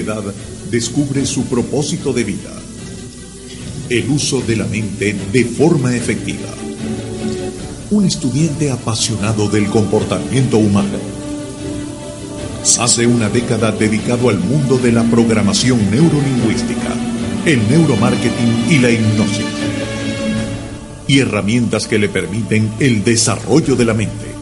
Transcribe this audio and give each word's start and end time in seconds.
edad 0.00 0.22
descubre 0.70 1.24
su 1.26 1.44
propósito 1.44 2.12
de 2.12 2.24
vida. 2.24 2.50
El 3.88 4.10
uso 4.10 4.40
de 4.40 4.56
la 4.56 4.66
mente 4.66 5.14
de 5.32 5.44
forma 5.44 5.94
efectiva. 5.94 6.48
Un 7.90 8.06
estudiante 8.06 8.70
apasionado 8.70 9.48
del 9.48 9.66
comportamiento 9.66 10.58
humano. 10.58 10.98
Hace 12.80 13.06
una 13.06 13.28
década 13.28 13.72
dedicado 13.72 14.30
al 14.30 14.38
mundo 14.38 14.78
de 14.78 14.90
la 14.90 15.04
programación 15.04 15.90
neurolingüística, 15.90 16.94
el 17.44 17.68
neuromarketing 17.68 18.66
y 18.70 18.78
la 18.78 18.90
hipnosis. 18.90 19.46
Y 21.06 21.18
herramientas 21.18 21.86
que 21.86 21.98
le 21.98 22.08
permiten 22.08 22.72
el 22.80 23.04
desarrollo 23.04 23.76
de 23.76 23.84
la 23.84 23.94
mente 23.94 24.33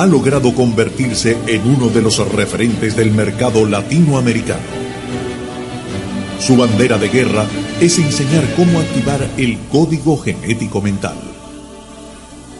ha 0.00 0.06
logrado 0.06 0.54
convertirse 0.54 1.36
en 1.46 1.60
uno 1.70 1.90
de 1.90 2.00
los 2.00 2.26
referentes 2.32 2.96
del 2.96 3.10
mercado 3.10 3.66
latinoamericano. 3.66 4.64
Su 6.38 6.56
bandera 6.56 6.96
de 6.96 7.10
guerra 7.10 7.46
es 7.82 7.98
enseñar 7.98 8.42
cómo 8.56 8.80
activar 8.80 9.28
el 9.36 9.58
código 9.70 10.16
genético 10.16 10.80
mental. 10.80 11.18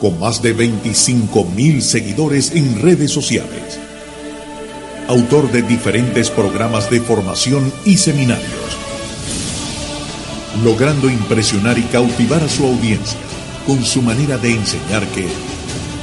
Con 0.02 0.20
más 0.20 0.42
de 0.42 0.54
25.000 0.54 1.80
seguidores 1.80 2.54
en 2.54 2.78
redes 2.82 3.10
sociales. 3.10 3.80
Autor 5.08 5.50
de 5.50 5.62
diferentes 5.62 6.28
programas 6.28 6.90
de 6.90 7.00
formación 7.00 7.72
y 7.86 7.96
seminarios. 7.96 8.76
Logrando 10.62 11.08
impresionar 11.08 11.78
y 11.78 11.84
cautivar 11.84 12.42
a 12.42 12.50
su 12.50 12.66
audiencia 12.66 13.18
con 13.66 13.82
su 13.82 14.02
manera 14.02 14.36
de 14.36 14.52
enseñar 14.52 15.06
que 15.14 15.26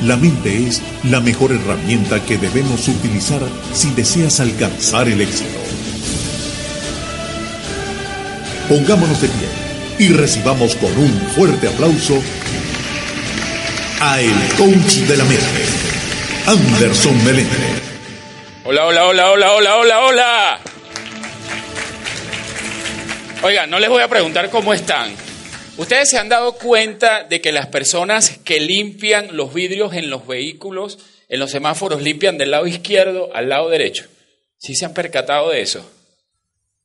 la 0.02 0.16
mente 0.16 0.68
es 0.68 0.82
la 1.04 1.20
mejor 1.20 1.52
herramienta 1.52 2.24
que 2.24 2.38
debemos 2.38 2.88
utilizar 2.88 3.42
si 3.74 3.92
deseas 3.92 4.40
alcanzar 4.40 5.08
el 5.08 5.22
éxito. 5.22 5.60
Pongámonos 8.70 9.22
de 9.22 9.28
pie 9.30 9.48
y 10.00 10.14
recibamos 10.14 10.76
con 10.76 10.96
un 10.98 11.12
fuerte 11.36 11.68
aplauso 11.68 12.22
a 14.00 14.22
el 14.22 14.36
coach 14.58 14.94
de 15.08 15.18
la 15.18 15.24
mente, 15.24 15.66
Anderson 16.46 17.26
Meléndez. 17.26 17.82
Hola, 18.64 18.86
hola, 18.86 19.06
hola, 19.06 19.32
hola, 19.32 19.54
hola, 19.54 19.76
hola, 19.78 20.00
hola. 20.02 20.60
Oiga, 23.42 23.66
no 23.66 23.80
les 23.80 23.90
voy 23.90 24.04
a 24.04 24.08
preguntar 24.08 24.50
cómo 24.50 24.74
están. 24.74 25.27
Ustedes 25.78 26.10
se 26.10 26.18
han 26.18 26.28
dado 26.28 26.54
cuenta 26.54 27.24
de 27.24 27.40
que 27.40 27.52
las 27.52 27.68
personas 27.68 28.40
que 28.44 28.60
limpian 28.60 29.38
los 29.38 29.54
vidrios 29.54 29.94
en 29.94 30.10
los 30.10 30.26
vehículos, 30.26 30.98
en 31.30 31.40
los 31.40 31.52
semáforos, 31.52 32.02
limpian 32.02 32.40
del 32.40 32.50
lado 32.50 32.66
izquierdo 32.66 33.30
al 33.36 33.50
lado 33.50 33.70
derecho. 33.70 34.06
¿Sí 34.58 34.76
se 34.76 34.86
han 34.86 34.96
percatado 34.96 35.52
de 35.52 35.62
eso? 35.62 35.88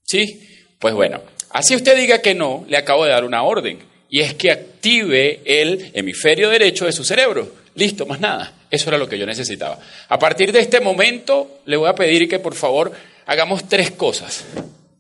¿Sí? 0.05 0.47
Pues 0.79 0.93
bueno, 0.93 1.23
así 1.49 1.75
usted 1.75 1.97
diga 1.97 2.21
que 2.21 2.35
no, 2.35 2.67
le 2.69 2.77
acabo 2.77 3.07
de 3.07 3.13
dar 3.13 3.25
una 3.25 3.45
orden. 3.45 3.79
Y 4.11 4.21
es 4.21 4.35
que 4.35 4.51
active 4.51 5.41
el 5.47 5.91
hemisferio 5.95 6.51
derecho 6.51 6.85
de 6.85 6.93
su 6.93 7.03
cerebro. 7.03 7.51
Listo, 7.75 8.05
más 8.05 8.21
nada. 8.21 8.53
Eso 8.71 8.91
era 8.91 8.99
lo 8.99 9.09
que 9.09 9.19
yo 9.19 9.25
necesitaba. 9.25 9.79
A 10.09 10.19
partir 10.19 10.53
de 10.53 10.61
este 10.61 10.81
momento, 10.81 11.63
le 11.65 11.79
voy 11.79 11.89
a 11.89 11.95
pedir 11.95 12.29
que 12.29 12.39
por 12.39 12.55
favor 12.55 12.93
hagamos 13.25 13.67
tres 13.71 13.91
cosas. 13.91 14.45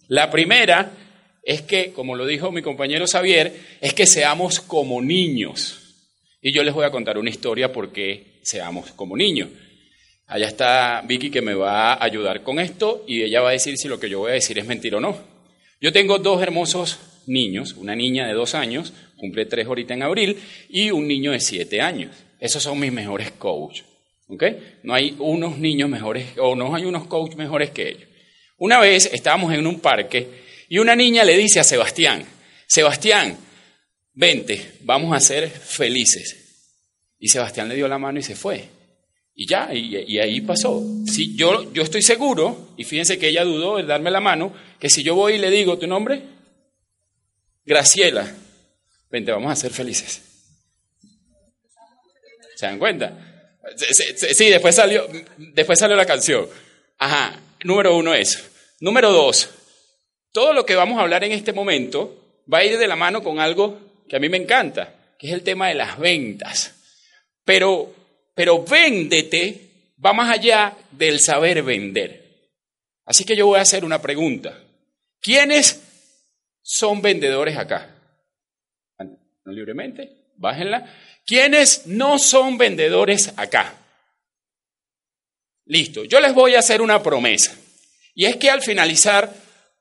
La 0.08 0.30
primera 0.30 0.92
es 1.42 1.62
que, 1.62 1.92
como 1.92 2.14
lo 2.14 2.26
dijo 2.26 2.52
mi 2.52 2.62
compañero 2.62 3.06
Xavier, 3.06 3.52
es 3.80 3.94
que 3.94 4.06
seamos 4.06 4.60
como 4.60 5.02
niños. 5.02 5.78
Y 6.40 6.52
yo 6.52 6.62
les 6.62 6.74
voy 6.74 6.84
a 6.84 6.90
contar 6.90 7.18
una 7.18 7.30
historia 7.30 7.72
por 7.72 7.92
qué 7.92 8.38
seamos 8.42 8.92
como 8.92 9.16
niños. 9.16 9.48
Allá 10.26 10.48
está 10.48 11.02
Vicky 11.06 11.30
que 11.30 11.42
me 11.42 11.54
va 11.54 11.94
a 11.94 12.04
ayudar 12.04 12.42
con 12.42 12.58
esto 12.58 13.04
y 13.06 13.22
ella 13.22 13.40
va 13.40 13.50
a 13.50 13.52
decir 13.52 13.76
si 13.76 13.88
lo 13.88 14.00
que 14.00 14.08
yo 14.08 14.20
voy 14.20 14.30
a 14.30 14.34
decir 14.34 14.58
es 14.58 14.66
mentira 14.66 14.96
o 14.96 15.00
no. 15.00 15.16
Yo 15.80 15.92
tengo 15.92 16.18
dos 16.18 16.40
hermosos 16.42 16.98
niños, 17.26 17.74
una 17.74 17.94
niña 17.94 18.26
de 18.26 18.34
dos 18.34 18.54
años, 18.54 18.92
cumple 19.16 19.46
tres 19.46 19.66
ahorita 19.66 19.94
en 19.94 20.02
abril, 20.02 20.38
y 20.68 20.90
un 20.90 21.06
niño 21.06 21.32
de 21.32 21.40
siete 21.40 21.80
años. 21.80 22.16
Esos 22.40 22.62
son 22.62 22.78
mis 22.78 22.92
mejores 22.92 23.32
coaches. 23.32 23.84
No 24.82 24.94
hay 24.94 25.14
unos 25.18 25.58
niños 25.58 25.90
mejores, 25.90 26.26
o 26.38 26.54
no 26.54 26.74
hay 26.74 26.84
unos 26.84 27.06
coaches 27.06 27.36
mejores 27.36 27.70
que 27.70 27.88
ellos. 27.88 28.08
Una 28.58 28.80
vez 28.80 29.10
estábamos 29.12 29.52
en 29.52 29.66
un 29.66 29.80
parque 29.80 30.41
y 30.72 30.78
una 30.78 30.96
niña 30.96 31.22
le 31.22 31.36
dice 31.36 31.60
a 31.60 31.64
Sebastián, 31.64 32.24
Sebastián, 32.66 33.36
vente, 34.14 34.78
vamos 34.80 35.14
a 35.14 35.20
ser 35.20 35.50
felices. 35.50 36.34
Y 37.18 37.28
Sebastián 37.28 37.68
le 37.68 37.74
dio 37.74 37.86
la 37.88 37.98
mano 37.98 38.18
y 38.18 38.22
se 38.22 38.34
fue. 38.34 38.70
Y 39.34 39.46
ya, 39.46 39.68
y, 39.74 40.18
ahí 40.18 40.40
pasó. 40.40 40.82
Si 41.06 41.36
yo, 41.36 41.70
yo 41.74 41.82
estoy 41.82 42.00
seguro, 42.00 42.72
y 42.78 42.84
fíjense 42.84 43.18
que 43.18 43.28
ella 43.28 43.44
dudó 43.44 43.78
en 43.78 43.86
darme 43.86 44.10
la 44.10 44.20
mano, 44.20 44.54
que 44.80 44.88
si 44.88 45.02
yo 45.02 45.14
voy 45.14 45.34
y 45.34 45.38
le 45.40 45.50
digo 45.50 45.76
tu 45.76 45.86
nombre, 45.86 46.22
Graciela, 47.66 48.34
vente, 49.10 49.30
vamos 49.30 49.52
a 49.52 49.56
ser 49.56 49.72
felices. 49.72 50.22
¿Se 52.56 52.64
dan 52.64 52.78
cuenta? 52.78 53.12
Sí, 53.76 54.48
después 54.48 54.74
salió, 54.74 55.06
después 55.36 55.78
salió 55.78 55.96
la 55.96 56.06
canción. 56.06 56.48
Ajá, 56.96 57.38
número 57.62 57.94
uno 57.94 58.14
eso. 58.14 58.38
Número 58.80 59.12
dos, 59.12 59.50
todo 60.32 60.52
lo 60.52 60.66
que 60.66 60.74
vamos 60.74 60.98
a 60.98 61.02
hablar 61.02 61.24
en 61.24 61.32
este 61.32 61.52
momento 61.52 62.42
va 62.52 62.58
a 62.58 62.64
ir 62.64 62.78
de 62.78 62.88
la 62.88 62.96
mano 62.96 63.22
con 63.22 63.38
algo 63.38 63.78
que 64.08 64.16
a 64.16 64.18
mí 64.18 64.28
me 64.28 64.38
encanta, 64.38 65.14
que 65.18 65.28
es 65.28 65.32
el 65.32 65.42
tema 65.42 65.68
de 65.68 65.74
las 65.74 65.98
ventas. 65.98 66.74
Pero, 67.44 67.94
pero 68.34 68.64
véndete 68.64 69.72
va 70.04 70.12
más 70.12 70.32
allá 70.32 70.76
del 70.90 71.20
saber 71.20 71.62
vender. 71.62 72.22
Así 73.04 73.24
que 73.24 73.36
yo 73.36 73.46
voy 73.46 73.58
a 73.58 73.62
hacer 73.62 73.84
una 73.84 74.00
pregunta. 74.00 74.58
¿Quiénes 75.20 75.80
son 76.62 77.02
vendedores 77.02 77.56
acá? 77.56 77.94
¿No 79.44 79.52
libremente? 79.52 80.32
Bájenla. 80.36 80.92
¿Quiénes 81.26 81.86
no 81.86 82.18
son 82.18 82.58
vendedores 82.58 83.32
acá? 83.36 83.74
Listo. 85.66 86.04
Yo 86.04 86.20
les 86.20 86.34
voy 86.34 86.54
a 86.54 86.60
hacer 86.60 86.80
una 86.80 87.02
promesa. 87.02 87.56
Y 88.14 88.26
es 88.26 88.36
que 88.36 88.50
al 88.50 88.62
finalizar 88.62 89.32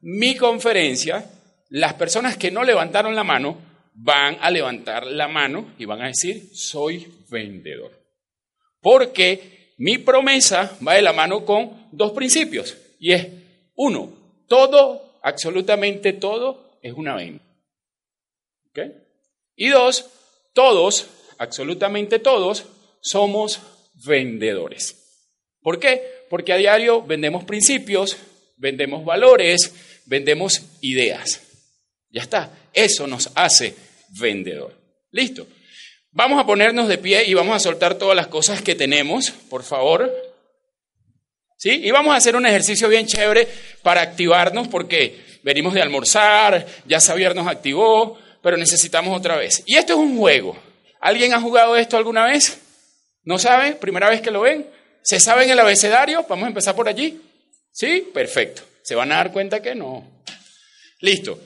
mi 0.02 0.36
conferencia, 0.36 1.26
las 1.70 1.94
personas 1.94 2.38
que 2.38 2.52
no 2.52 2.64
levantaron 2.64 3.16
la 3.16 3.24
mano 3.24 3.58
van 3.94 4.38
a 4.42 4.50
levantar 4.50 5.06
la 5.06 5.28
mano 5.28 5.74
y 5.78 5.86
van 5.86 6.02
a 6.02 6.08
decir, 6.08 6.50
soy 6.54 7.08
vendedor. 7.30 7.92
Porque 8.82 9.74
mi 9.78 9.98
promesa 9.98 10.78
va 10.86 10.96
de 10.96 11.02
la 11.02 11.14
mano 11.14 11.46
con 11.46 11.88
dos 11.92 12.12
principios. 12.12 12.76
Y 13.00 13.14
es, 13.14 13.28
uno, 13.76 14.12
todo, 14.48 15.20
absolutamente 15.22 16.14
todo, 16.14 16.78
es 16.82 16.94
una 16.94 17.16
venta. 17.16 17.44
Y 19.56 19.70
dos, 19.70 20.06
todos, 20.54 21.08
absolutamente 21.38 22.20
todos, 22.20 22.66
somos 23.02 23.62
vendedores. 24.06 24.98
¿Por 25.62 25.80
qué? 25.80 26.26
Porque 26.30 26.54
a 26.54 26.58
diario 26.58 27.02
vendemos 27.04 27.44
principios, 27.44 28.18
vendemos 28.58 29.06
valores, 29.06 29.74
vendemos 30.12 30.62
ideas. 30.82 31.40
Ya 32.10 32.22
está, 32.22 32.52
eso 32.74 33.08
nos 33.08 33.30
hace 33.34 33.74
vendedor. 34.10 34.78
Listo. 35.12 35.48
Vamos 36.12 36.38
a 36.38 36.46
ponernos 36.46 36.90
de 36.90 36.98
pie 36.98 37.24
y 37.24 37.34
vamos 37.34 37.56
a 37.56 37.60
soltar 37.62 37.96
todas 37.96 38.18
las 38.18 38.28
cosas 38.28 38.62
que 38.62 38.76
tenemos, 38.76 39.32
por 39.50 39.64
favor. 39.64 40.14
¿Sí? 41.56 41.70
Y 41.86 41.92
vamos 41.92 42.14
a 42.14 42.18
hacer 42.18 42.36
un 42.36 42.46
ejercicio 42.46 42.90
bien 42.90 43.06
chévere 43.08 43.48
para 43.84 44.02
activarnos 44.02 44.68
porque 44.68 45.40
venimos 45.44 45.74
de 45.74 45.82
almorzar, 45.82 46.68
ya 46.86 47.00
Xavier 47.00 47.34
nos 47.34 47.48
activó, 47.48 48.20
pero 48.44 48.58
necesitamos 48.58 49.18
otra 49.18 49.38
vez. 49.38 49.64
Y 49.66 49.78
esto 49.78 49.94
es 49.94 50.00
un 50.00 50.18
juego. 50.18 50.62
¿Alguien 51.00 51.34
ha 51.34 51.40
jugado 51.40 51.78
esto 51.78 51.96
alguna 51.96 52.26
vez? 52.26 52.60
¿No 53.24 53.40
sabe? 53.40 53.76
¿Primera 53.76 54.10
vez 54.10 54.20
que 54.20 54.32
lo 54.32 54.42
ven? 54.42 54.70
¿Se 55.04 55.22
sabe 55.22 55.46
en 55.46 55.52
el 55.52 55.60
abecedario? 55.60 56.26
Vamos 56.28 56.44
a 56.44 56.50
empezar 56.50 56.76
por 56.76 56.90
allí. 56.90 57.22
¿Sí? 57.72 58.10
Perfecto. 58.14 58.64
Se 58.84 58.96
van 58.96 59.12
a 59.12 59.18
dar 59.18 59.32
cuenta 59.32 59.62
que 59.62 59.76
no. 59.76 60.24
Listo. 61.00 61.40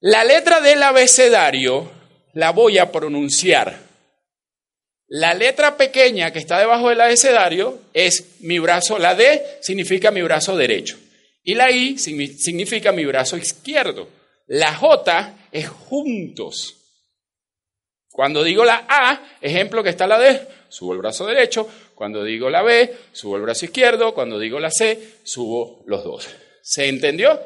La 0.00 0.24
letra 0.24 0.60
del 0.60 0.82
abecedario 0.82 1.90
la 2.34 2.50
voy 2.50 2.78
a 2.78 2.92
pronunciar. 2.92 3.78
La 5.06 5.34
letra 5.34 5.76
pequeña 5.76 6.32
que 6.32 6.38
está 6.38 6.58
debajo 6.58 6.88
del 6.88 7.00
abecedario 7.00 7.80
es 7.92 8.40
mi 8.40 8.58
brazo, 8.58 8.98
la 8.98 9.14
D 9.14 9.58
significa 9.60 10.10
mi 10.10 10.22
brazo 10.22 10.56
derecho 10.56 10.98
y 11.44 11.54
la 11.54 11.70
I 11.70 11.98
significa 11.98 12.90
mi 12.90 13.04
brazo 13.04 13.36
izquierdo. 13.36 14.08
La 14.46 14.74
J 14.74 15.36
es 15.52 15.68
juntos. 15.68 16.80
Cuando 18.10 18.42
digo 18.42 18.64
la 18.64 18.86
A, 18.88 19.38
ejemplo 19.40 19.82
que 19.82 19.90
está 19.90 20.06
la 20.06 20.18
D, 20.18 20.40
subo 20.68 20.94
el 20.94 20.98
brazo 20.98 21.26
derecho. 21.26 21.68
Cuando 21.94 22.24
digo 22.24 22.48
la 22.48 22.62
B, 22.62 22.96
subo 23.12 23.36
el 23.36 23.42
brazo 23.42 23.66
izquierdo. 23.66 24.14
Cuando 24.14 24.38
digo 24.38 24.58
la 24.58 24.70
C, 24.70 25.18
subo 25.22 25.82
los 25.86 26.02
dos. 26.02 26.28
¿Se 26.66 26.88
entendió? 26.88 27.38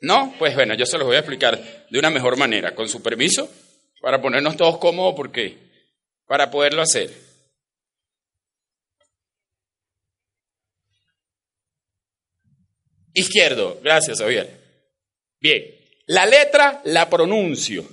¿No? 0.00 0.34
Pues 0.38 0.54
bueno, 0.54 0.72
yo 0.72 0.86
se 0.86 0.96
los 0.96 1.06
voy 1.06 1.16
a 1.16 1.20
explicar 1.20 1.86
de 1.90 1.98
una 1.98 2.08
mejor 2.08 2.38
manera, 2.38 2.74
con 2.74 2.88
su 2.88 3.02
permiso, 3.02 3.46
para 4.00 4.22
ponernos 4.22 4.56
todos 4.56 4.78
cómodos, 4.78 5.14
porque 5.14 5.58
para 6.26 6.50
poderlo 6.50 6.80
hacer. 6.80 7.10
izquierdo. 13.12 13.80
Gracias, 13.82 14.20
Javier. 14.20 14.48
Bien, 15.40 15.64
la 16.06 16.26
letra 16.26 16.80
la 16.84 17.08
pronuncio. 17.10 17.84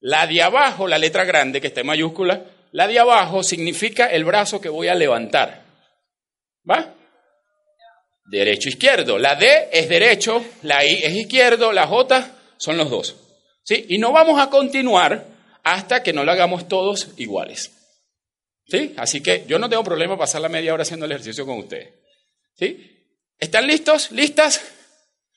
La 0.00 0.26
de 0.26 0.40
abajo, 0.40 0.86
la 0.86 0.98
letra 0.98 1.24
grande 1.24 1.60
que 1.60 1.66
está 1.66 1.80
en 1.80 1.88
mayúscula, 1.88 2.44
la 2.72 2.86
de 2.86 2.98
abajo 2.98 3.42
significa 3.42 4.06
el 4.06 4.24
brazo 4.24 4.60
que 4.60 4.68
voy 4.68 4.88
a 4.88 4.94
levantar. 4.94 5.64
¿Va? 6.68 6.94
Derecho, 8.30 8.68
izquierdo. 8.68 9.18
La 9.18 9.34
D 9.34 9.70
es 9.72 9.88
derecho, 9.88 10.44
la 10.62 10.86
I 10.86 11.02
es 11.02 11.12
izquierdo, 11.16 11.72
la 11.72 11.88
J 11.88 12.30
son 12.56 12.76
los 12.76 12.88
dos. 12.88 13.16
¿Sí? 13.64 13.86
Y 13.88 13.98
no 13.98 14.12
vamos 14.12 14.40
a 14.40 14.48
continuar 14.48 15.26
hasta 15.64 16.04
que 16.04 16.12
no 16.12 16.22
lo 16.22 16.30
hagamos 16.30 16.68
todos 16.68 17.08
iguales. 17.16 17.72
¿Sí? 18.68 18.94
Así 18.96 19.20
que 19.20 19.44
yo 19.48 19.58
no 19.58 19.68
tengo 19.68 19.82
problema 19.82 20.16
pasar 20.16 20.40
la 20.40 20.48
media 20.48 20.72
hora 20.72 20.84
haciendo 20.84 21.06
el 21.06 21.12
ejercicio 21.12 21.44
con 21.44 21.58
ustedes. 21.58 21.88
¿Sí? 22.54 23.16
¿Están 23.36 23.66
listos? 23.66 24.12
¿Listas? 24.12 24.60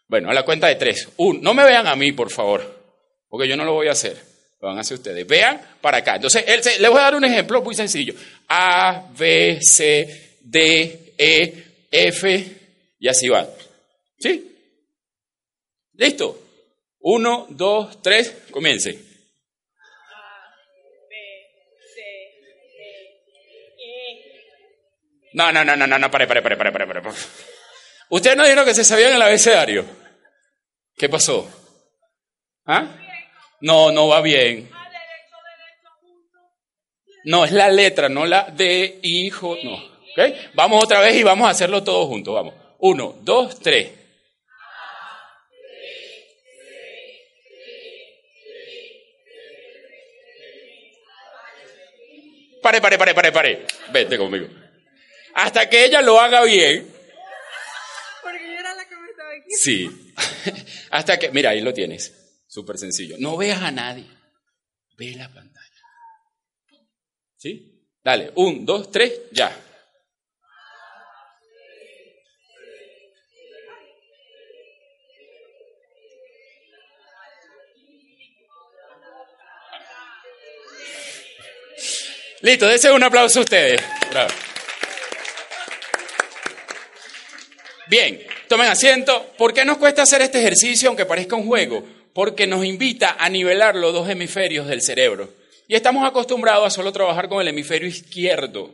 Bueno, 0.08 0.30
a 0.30 0.34
la 0.36 0.44
cuenta 0.44 0.68
de 0.68 0.76
tres. 0.76 1.10
Un, 1.18 1.42
no 1.42 1.56
me 1.56 1.64
vean 1.64 1.88
a 1.88 1.96
mí, 1.96 2.12
por 2.12 2.30
favor, 2.30 2.94
porque 3.28 3.48
yo 3.48 3.58
no 3.58 3.66
lo 3.66 3.74
voy 3.74 3.88
a 3.88 3.94
hacer. 3.94 4.22
Lo 4.62 4.68
van 4.68 4.78
a 4.78 4.82
hacer 4.82 4.98
ustedes. 4.98 5.26
Vean 5.26 5.60
para 5.82 5.98
acá. 5.98 6.18
Entonces, 6.18 6.46
les 6.80 6.90
voy 6.92 7.00
a 7.00 7.06
dar 7.06 7.16
un 7.16 7.26
ejemplo 7.26 7.60
muy 7.64 7.74
sencillo. 7.74 8.14
A, 8.50 9.08
B, 9.18 9.58
C, 9.62 10.38
D, 10.42 11.16
E, 11.18 11.88
F, 11.90 12.63
y 13.04 13.10
así 13.10 13.28
va. 13.28 13.46
¿Sí? 14.18 14.50
¿Listo? 15.96 16.40
Uno, 17.00 17.48
dos, 17.50 18.02
tres, 18.02 18.46
comience. 18.50 18.98
No, 25.34 25.52
no, 25.52 25.66
no, 25.66 25.76
no, 25.76 25.86
no, 25.86 26.00
no, 26.00 26.10
pare, 26.10 26.28
pare, 26.28 26.42
pare, 26.42 26.56
pare, 26.56 26.72
pare, 26.72 26.88
pare. 26.88 27.16
Ustedes 28.10 28.38
no 28.38 28.44
dijeron 28.44 28.64
que 28.64 28.74
se 28.74 28.86
sabían 28.86 29.16
el 29.16 29.22
abecedario. 29.22 29.84
¿Qué 30.96 31.10
pasó? 31.10 31.46
¿Ah? 32.66 32.88
No, 33.60 33.92
no 33.92 34.08
va 34.08 34.22
bien. 34.22 34.72
No, 37.26 37.44
es 37.44 37.52
la 37.52 37.68
letra, 37.68 38.08
no 38.08 38.26
la 38.26 38.44
de 38.44 39.00
hijo, 39.04 39.58
no. 39.62 39.76
¿Okay? 40.14 40.52
Vamos 40.54 40.82
otra 40.86 41.02
vez 41.02 41.18
y 41.18 41.24
vamos 41.24 41.48
a 41.48 41.52
hacerlo 41.52 41.84
todos 41.84 42.08
juntos, 42.08 42.34
vamos. 42.34 42.63
Uno, 42.86 43.16
dos, 43.22 43.62
tres. 43.62 43.92
Pare, 52.62 52.82
pare, 52.82 52.98
pare, 52.98 53.14
pare, 53.14 53.32
pare. 53.32 53.66
Vente 53.94 54.18
conmigo. 54.18 54.48
Hasta 55.36 55.70
que 55.70 55.86
ella 55.86 56.02
lo 56.02 56.20
haga 56.20 56.44
bien. 56.44 56.94
Porque 58.22 58.48
yo 58.48 58.60
era 58.60 58.76
la 58.76 58.86
que 58.86 58.96
me 58.98 59.10
estaba 59.10 59.30
aquí. 59.30 59.56
Sí. 59.56 60.14
Hasta 60.92 61.18
que, 61.18 61.32
mira, 61.32 61.52
ahí 61.52 61.62
lo 61.62 61.74
tienes. 61.74 62.44
Súper 62.48 62.78
sencillo. 62.78 63.16
No 63.18 63.38
veas 63.38 63.62
a 63.62 63.72
nadie. 63.72 64.08
Ve 64.98 65.16
la 65.16 65.34
pantalla. 65.34 65.84
¿Sí? 67.38 67.88
Dale. 68.04 68.34
Un, 68.36 68.66
dos, 68.66 68.92
tres, 68.92 69.22
ya. 69.32 69.58
Listo, 82.44 82.68
dense 82.68 82.92
un 82.92 83.02
aplauso 83.02 83.40
a 83.40 83.44
ustedes. 83.44 83.82
Bien, 87.88 88.20
tomen 88.50 88.68
asiento. 88.68 89.32
¿Por 89.38 89.54
qué 89.54 89.64
nos 89.64 89.78
cuesta 89.78 90.02
hacer 90.02 90.22
este 90.22 90.40
ejercicio 90.40 90.90
aunque 90.90 91.06
parezca 91.06 91.38
un 91.38 91.48
juego? 91.48 91.86
Porque 92.14 92.46
nos 92.46 92.66
invita 92.66 93.16
a 93.18 93.30
nivelar 93.30 93.78
los 93.78 93.94
dos 93.94 94.10
hemisferios 94.10 94.68
del 94.68 94.82
cerebro. 94.82 95.30
Y 95.70 95.76
estamos 95.76 96.06
acostumbrados 96.06 96.68
a 96.68 96.70
solo 96.70 96.92
trabajar 96.92 97.30
con 97.30 97.40
el 97.40 97.48
hemisferio 97.48 97.88
izquierdo. 97.88 98.72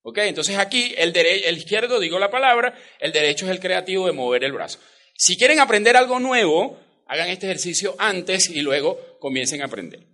¿Ok? 0.00 0.16
Entonces 0.22 0.56
aquí 0.56 0.94
el, 0.96 1.14
el 1.14 1.58
izquierdo, 1.58 2.00
digo 2.00 2.18
la 2.18 2.30
palabra, 2.30 2.74
el 3.00 3.12
derecho 3.12 3.44
es 3.44 3.50
el 3.50 3.60
creativo 3.60 4.06
de 4.06 4.12
mover 4.12 4.44
el 4.44 4.52
brazo. 4.52 4.78
Si 5.14 5.36
quieren 5.36 5.60
aprender 5.60 5.94
algo 5.94 6.20
nuevo, 6.20 6.80
hagan 7.06 7.28
este 7.28 7.44
ejercicio 7.44 7.96
antes 7.98 8.48
y 8.48 8.62
luego 8.62 9.18
comiencen 9.20 9.60
a 9.60 9.66
aprender. 9.66 10.06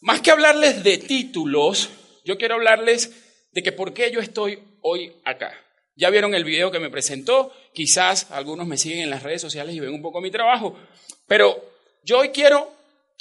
Más 0.00 0.20
que 0.20 0.32
hablarles 0.32 0.82
de 0.82 0.98
títulos, 0.98 1.90
yo 2.28 2.36
quiero 2.36 2.56
hablarles 2.56 3.10
de 3.52 3.62
que 3.62 3.72
por 3.72 3.94
qué 3.94 4.10
yo 4.10 4.20
estoy 4.20 4.58
hoy 4.82 5.14
acá. 5.24 5.50
Ya 5.96 6.10
vieron 6.10 6.34
el 6.34 6.44
video 6.44 6.70
que 6.70 6.78
me 6.78 6.90
presentó, 6.90 7.50
quizás 7.72 8.30
algunos 8.30 8.66
me 8.66 8.76
siguen 8.76 8.98
en 9.00 9.08
las 9.08 9.22
redes 9.22 9.40
sociales 9.40 9.74
y 9.74 9.80
ven 9.80 9.94
un 9.94 10.02
poco 10.02 10.20
mi 10.20 10.30
trabajo, 10.30 10.78
pero 11.26 11.58
yo 12.04 12.18
hoy 12.18 12.28
quiero 12.28 12.70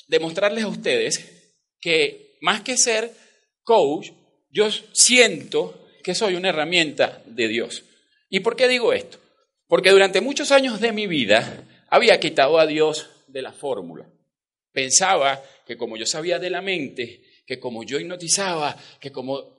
demostrarles 0.10 0.66
a 0.66 0.68
ustedes 0.68 1.54
que 1.80 2.36
más 2.42 2.62
que 2.62 2.76
ser 2.76 3.14
coach, 3.64 4.10
yo 4.50 4.70
siento 4.92 5.88
que 6.04 6.14
soy 6.14 6.36
una 6.36 6.50
herramienta 6.50 7.24
de 7.26 7.48
Dios. 7.48 7.86
¿Y 8.30 8.42
por 8.42 8.58
qué 8.58 8.68
digo 8.68 8.92
esto? 8.92 9.20
Porque 9.68 9.92
durante 9.92 10.20
muchos 10.20 10.52
años 10.52 10.82
de 10.82 10.92
mi 10.92 11.08
vida 11.08 11.64
había 11.90 12.20
quitado 12.20 12.60
a 12.60 12.68
Dios 12.68 13.10
de 13.28 13.42
la 13.42 13.54
fórmula. 13.54 14.06
Pensaba 14.74 15.42
que 15.66 15.78
como 15.78 15.96
yo 15.96 16.06
sabía 16.06 16.40
de 16.40 16.50
la 16.50 16.62
mente, 16.62 17.22
que 17.48 17.60
como 17.60 17.84
yo 17.84 18.00
hipnotizaba, 18.00 18.78
que 19.00 19.12
como... 19.12 19.58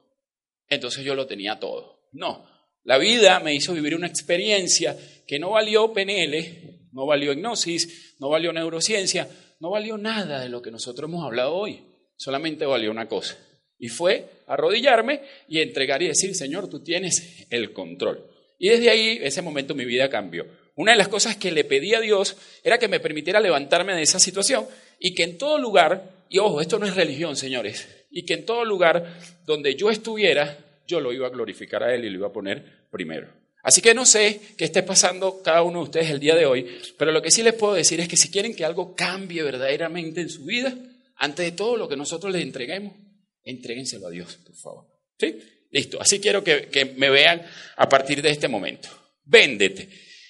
Entonces 0.69 1.03
yo 1.05 1.15
lo 1.15 1.27
tenía 1.27 1.59
todo. 1.59 2.11
No, 2.13 2.47
la 2.85 2.99
vida 2.99 3.41
me 3.41 3.55
hizo 3.55 3.73
vivir 3.73 3.95
una 3.95 4.07
experiencia 4.07 4.97
que 5.27 5.39
no 5.39 5.51
valió 5.51 5.93
PNL, 5.93 6.91
no 6.93 7.07
valió 7.07 7.33
hipnosis, 7.33 8.17
no 8.21 8.29
valió 8.29 8.53
neurociencia, 8.53 9.29
no 9.61 9.71
valió 9.71 9.97
nada 9.97 10.41
de 10.41 10.51
lo 10.51 10.61
que 10.61 10.71
nosotros 10.71 11.09
hemos 11.09 11.25
hablado 11.25 11.55
hoy. 11.55 11.83
Solamente 12.17 12.67
valió 12.67 12.91
una 12.91 13.09
cosa. 13.09 13.39
Y 13.79 13.89
fue 13.89 14.43
arrodillarme 14.47 15.23
y 15.49 15.61
entregar 15.61 16.03
y 16.03 16.09
decir, 16.09 16.35
Señor, 16.35 16.69
tú 16.69 16.81
tienes 16.81 17.47
el 17.51 17.73
control. 17.73 18.31
Y 18.59 18.69
desde 18.69 18.91
ahí, 18.91 19.19
ese 19.23 19.41
momento, 19.41 19.75
mi 19.75 19.85
vida 19.85 20.11
cambió. 20.11 20.47
Una 20.75 20.93
de 20.93 20.99
las 20.99 21.09
cosas 21.09 21.37
que 21.37 21.53
le 21.53 21.65
pedí 21.65 21.95
a 21.95 22.01
Dios 22.01 22.37
era 22.63 22.79
que 22.79 22.89
me 22.89 23.01
permitiera 23.01 23.41
levantarme 23.41 23.95
de 23.95 24.03
esa 24.03 24.19
situación 24.19 24.67
y 24.99 25.15
que 25.15 25.23
en 25.23 25.39
todo 25.39 25.59
lugar 25.59 26.18
y 26.29 26.39
ojo, 26.39 26.61
esto 26.61 26.79
no 26.79 26.87
es 26.87 26.95
religión, 26.95 27.37
señores. 27.37 27.89
Y 28.11 28.25
que 28.25 28.35
en 28.35 28.47
todo 28.47 28.65
lugar 28.65 29.19
donde 29.45 29.75
yo 29.75 29.91
estuviera, 29.91 30.59
yo 30.87 31.01
lo 31.01 31.13
iba 31.13 31.27
a 31.27 31.31
glorificar 31.31 31.83
a 31.83 31.95
Él 31.95 32.05
y 32.05 32.11
lo 32.11 32.19
iba 32.19 32.29
a 32.29 32.33
poner 32.33 32.89
primero. 32.91 33.29
Así 33.63 33.83
que 33.83 33.95
no 33.95 34.07
sé 34.07 34.41
qué 34.57 34.65
esté 34.65 34.83
pasando 34.83 35.43
cada 35.43 35.63
uno 35.63 35.81
de 35.81 35.85
ustedes 35.85 36.11
el 36.11 36.21
día 36.21 36.35
de 36.35 36.47
hoy, 36.47 36.67
pero 36.97 37.13
lo 37.13 37.21
que 37.21 37.31
sí 37.31 37.43
les 37.43 37.55
puedo 37.55 37.75
decir 37.75 38.01
es 38.01 38.09
que 38.09 38.17
si 38.17 38.31
quieren 38.31 38.55
que 38.55 38.65
algo 38.65 38.95
cambie 38.95 39.43
verdaderamente 39.43 40.21
en 40.21 40.31
su 40.31 40.45
vida, 40.45 40.75
antes 41.17 41.45
de 41.45 41.53
todo 41.53 41.77
lo 41.77 41.89
que 41.89 41.97
nosotros 41.97 42.33
les 42.33 42.43
entreguemos, 42.43 42.95
entréguenselo 43.43 44.07
a 44.07 44.11
Dios, 44.11 44.39
por 44.47 44.55
favor. 44.55 44.85
¿Sí? 45.19 45.39
Listo. 45.71 46.01
Así 46.01 46.21
quiero 46.21 46.43
que, 46.43 46.69
que 46.69 46.85
me 46.85 47.11
vean 47.11 47.43
a 47.77 47.89
partir 47.89 48.23
de 48.23 48.31
este 48.31 48.49
momento. 48.49 48.89
Véndete. 49.25 49.89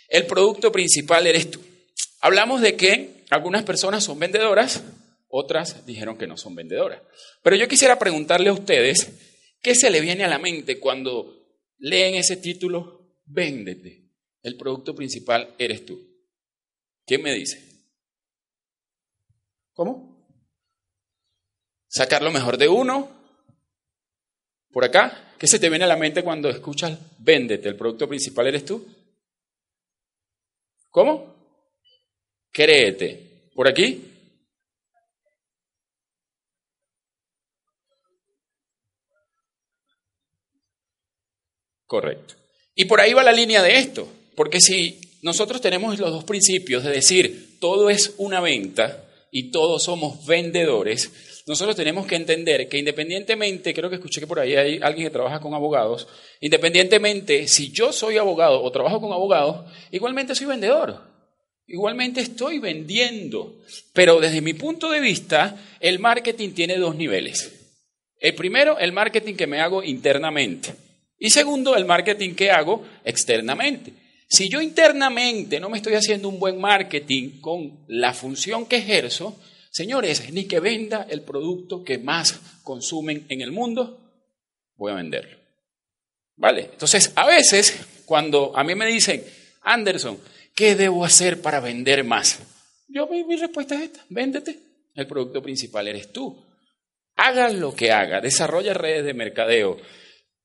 El 0.09 0.27
producto 0.27 0.73
principal 0.73 1.27
eres 1.27 1.51
tú. 1.51 1.61
Hablamos 2.21 2.61
de 2.61 2.75
que 2.75 3.25
algunas 3.31 3.63
personas 3.63 4.03
son 4.03 4.19
vendedoras, 4.19 4.83
otras 5.29 5.85
dijeron 5.87 6.17
que 6.17 6.27
no 6.27 6.37
son 6.37 6.55
vendedoras. 6.55 7.03
Pero 7.43 7.57
yo 7.57 7.69
quisiera 7.69 7.99
preguntarle 7.99 8.49
a 8.49 8.55
ustedes, 8.55 9.57
¿qué 9.63 9.75
se 9.75 9.91
le 9.91 10.01
viene 10.01 10.25
a 10.25 10.29
la 10.29 10.39
mente 10.39 10.81
cuando 10.81 11.47
leen 11.79 12.15
ese 12.15 12.37
título? 12.37 13.21
Véndete. 13.27 14.05
El 14.43 14.57
producto 14.57 14.95
principal 14.95 15.55
eres 15.59 15.85
tú. 15.85 16.01
¿Quién 17.05 17.23
me 17.23 17.35
dice? 17.35 17.63
¿Cómo? 19.75 20.27
Sacar 21.87 22.23
lo 22.23 22.31
mejor 22.31 22.57
de 22.57 22.69
uno. 22.69 23.11
Por 24.71 24.85
acá, 24.85 25.35
¿qué 25.39 25.47
se 25.47 25.59
te 25.59 25.69
viene 25.69 25.85
a 25.85 25.89
la 25.89 25.97
mente 25.97 26.23
cuando 26.23 26.49
escuchas 26.49 26.99
véndete? 27.19 27.69
El 27.69 27.77
producto 27.77 28.09
principal 28.09 28.47
eres 28.47 28.65
tú. 28.65 28.87
¿Cómo? 30.91 31.35
Créete. 32.51 33.51
¿Por 33.55 33.69
aquí? 33.69 34.08
Correcto. 41.89 42.35
Y 42.77 42.85
por 42.85 43.01
ahí 43.01 43.15
va 43.15 43.25
la 43.25 43.33
línea 43.33 43.63
de 43.63 43.79
esto, 43.79 44.07
porque 44.37 44.61
si 44.61 45.01
nosotros 45.23 45.61
tenemos 45.61 45.99
los 45.99 46.13
dos 46.13 46.25
principios 46.25 46.85
de 46.85 46.93
decir 46.93 47.59
todo 47.59 47.91
es 47.91 48.15
una 48.19 48.41
venta 48.41 49.05
y 49.33 49.51
todos 49.51 49.83
somos 49.83 50.25
vendedores, 50.27 51.11
nosotros 51.47 51.75
tenemos 51.75 52.07
que 52.07 52.17
entender 52.17 52.69
que 52.69 52.79
independientemente, 52.79 53.73
creo 53.73 53.89
que 53.89 53.97
escuché 53.97 54.21
que 54.21 54.27
por 54.27 54.39
ahí 54.39 54.55
hay 54.55 54.79
alguien 54.83 55.07
que 55.07 55.13
trabaja 55.13 55.41
con 55.41 55.55
abogados, 55.55 56.07
independientemente 56.41 57.49
si 57.49 57.73
yo 57.73 57.91
soy 57.91 58.19
abogado 58.19 58.63
o 58.63 58.71
trabajo 58.71 59.01
con 59.01 59.13
abogados, 59.13 59.65
igualmente 59.91 60.35
soy 60.35 60.47
vendedor. 60.47 61.09
Igualmente 61.67 62.21
estoy 62.21 62.59
vendiendo, 62.61 63.59
pero 63.93 64.21
desde 64.21 64.41
mi 64.41 64.55
punto 64.55 64.91
de 64.91 65.01
vista, 65.01 65.57
el 65.81 65.99
marketing 65.99 66.51
tiene 66.51 66.77
dos 66.77 66.97
niveles. 66.97 67.53
El 68.21 68.35
primero, 68.35 68.79
el 68.79 68.93
marketing 68.93 69.35
que 69.35 69.47
me 69.47 69.61
hago 69.61 69.83
internamente. 69.83 70.88
Y 71.19 71.31
segundo, 71.31 71.77
el 71.77 71.85
marketing 71.85 72.35
que 72.35 72.51
hago 72.51 72.87
externamente. 73.05 73.93
Si 74.29 74.49
yo 74.49 74.61
internamente 74.61 75.59
no 75.59 75.71
me 75.71 75.79
estoy 75.79 75.95
haciendo 75.95 76.29
un 76.29 76.39
buen 76.39 76.61
marketing 76.61 77.41
con 77.41 77.85
la 77.89 78.13
función 78.13 78.67
que 78.67 78.77
ejerzo, 78.77 79.39
señores, 79.71 80.31
ni 80.33 80.45
que 80.45 80.61
venda 80.61 81.07
el 81.09 81.23
producto 81.23 81.83
que 81.83 81.99
más 81.99 82.39
consumen 82.63 83.25
en 83.31 83.41
el 83.41 83.53
mundo, 83.53 83.99
voy 84.77 84.93
a 84.93 84.97
venderlo. 84.97 85.39
¿Vale? 86.37 86.69
Entonces, 86.73 87.13
a 87.17 87.27
veces, 87.27 87.81
cuando 88.05 88.57
a 88.57 88.63
mí 88.63 88.75
me 88.75 88.87
dicen, 88.87 89.25
Anderson, 89.63 90.19
¿qué 90.55 90.77
debo 90.77 91.05
hacer 91.05 91.41
para 91.41 91.59
vender 91.59 92.05
más? 92.05 92.39
Yo, 92.87 93.07
mi, 93.09 93.25
mi 93.25 93.37
respuesta 93.37 93.75
es 93.75 93.83
esta, 93.83 94.05
véndete. 94.09 94.59
El 94.95 95.07
producto 95.07 95.43
principal 95.43 95.89
eres 95.89 96.13
tú. 96.13 96.45
Haga 97.17 97.49
lo 97.49 97.75
que 97.75 97.91
haga, 97.91 98.21
desarrolla 98.21 98.75
redes 98.75 99.05
de 99.05 99.15
mercadeo, 99.15 99.79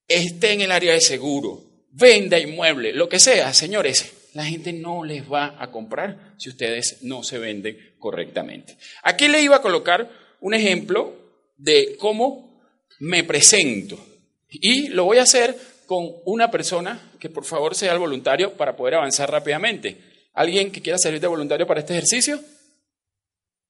esté 0.07 0.53
en 0.53 0.61
el 0.61 0.71
área 0.71 0.93
de 0.93 1.01
seguro, 1.01 1.61
venda 1.91 2.39
inmueble, 2.39 2.93
lo 2.93 3.09
que 3.09 3.19
sea, 3.19 3.53
señores, 3.53 4.13
la 4.33 4.45
gente 4.45 4.73
no 4.73 5.03
les 5.03 5.31
va 5.31 5.55
a 5.59 5.71
comprar 5.71 6.33
si 6.37 6.49
ustedes 6.49 7.03
no 7.03 7.23
se 7.23 7.37
venden 7.37 7.95
correctamente. 7.99 8.77
Aquí 9.03 9.27
le 9.27 9.41
iba 9.41 9.57
a 9.57 9.61
colocar 9.61 10.09
un 10.41 10.53
ejemplo 10.53 11.15
de 11.55 11.95
cómo 11.97 12.61
me 12.99 13.23
presento 13.23 14.03
y 14.49 14.89
lo 14.89 15.05
voy 15.05 15.17
a 15.17 15.23
hacer 15.23 15.57
con 15.85 16.09
una 16.25 16.49
persona 16.49 17.11
que 17.19 17.29
por 17.29 17.45
favor 17.45 17.75
sea 17.75 17.93
el 17.93 17.99
voluntario 17.99 18.53
para 18.53 18.75
poder 18.75 18.95
avanzar 18.95 19.29
rápidamente. 19.31 19.97
¿Alguien 20.33 20.71
que 20.71 20.81
quiera 20.81 20.97
servir 20.97 21.21
de 21.21 21.27
voluntario 21.27 21.67
para 21.67 21.81
este 21.81 21.93
ejercicio? 21.93 22.39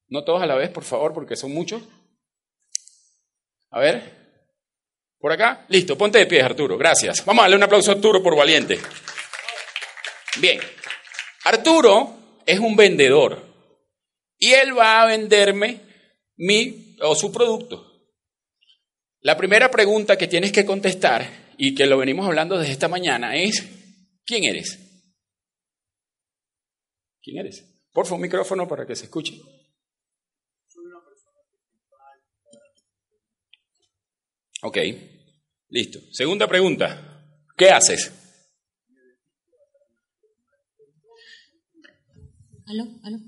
No 0.08 0.24
todos 0.24 0.42
a 0.42 0.46
la 0.46 0.54
vez, 0.54 0.70
por 0.70 0.84
favor, 0.84 1.12
porque 1.12 1.36
son 1.36 1.52
muchos. 1.52 1.82
A 3.70 3.80
ver, 3.80 4.23
¿Por 5.24 5.32
acá? 5.32 5.64
Listo, 5.70 5.96
ponte 5.96 6.18
de 6.18 6.26
pie, 6.26 6.42
Arturo. 6.42 6.76
Gracias. 6.76 7.24
Vamos 7.24 7.40
a 7.40 7.44
darle 7.44 7.56
un 7.56 7.62
aplauso 7.62 7.90
a 7.90 7.94
Arturo 7.94 8.22
por 8.22 8.36
valiente. 8.36 8.78
Bien. 10.38 10.60
Arturo 11.44 12.42
es 12.44 12.58
un 12.58 12.76
vendedor 12.76 13.42
y 14.38 14.52
él 14.52 14.76
va 14.78 15.00
a 15.00 15.06
venderme 15.06 15.80
mi 16.36 16.98
o 17.00 17.14
su 17.14 17.32
producto. 17.32 18.12
La 19.20 19.34
primera 19.34 19.70
pregunta 19.70 20.18
que 20.18 20.28
tienes 20.28 20.52
que 20.52 20.66
contestar 20.66 21.54
y 21.56 21.74
que 21.74 21.86
lo 21.86 21.96
venimos 21.96 22.26
hablando 22.26 22.58
desde 22.58 22.72
esta 22.72 22.88
mañana 22.88 23.34
es 23.34 23.66
¿quién 24.26 24.44
eres? 24.44 24.78
¿Quién 27.22 27.38
eres? 27.38 27.64
Por 27.94 28.04
favor, 28.04 28.18
un 28.18 28.22
micrófono 28.24 28.68
para 28.68 28.86
que 28.86 28.94
se 28.94 29.04
escuche. 29.04 29.40
Ok. 34.60 34.78
Listo. 35.68 36.00
Segunda 36.12 36.46
pregunta. 36.46 37.26
¿Qué 37.56 37.70
haces? 37.70 38.12
¿Aló? 42.66 42.84
¿Aló? 43.02 43.18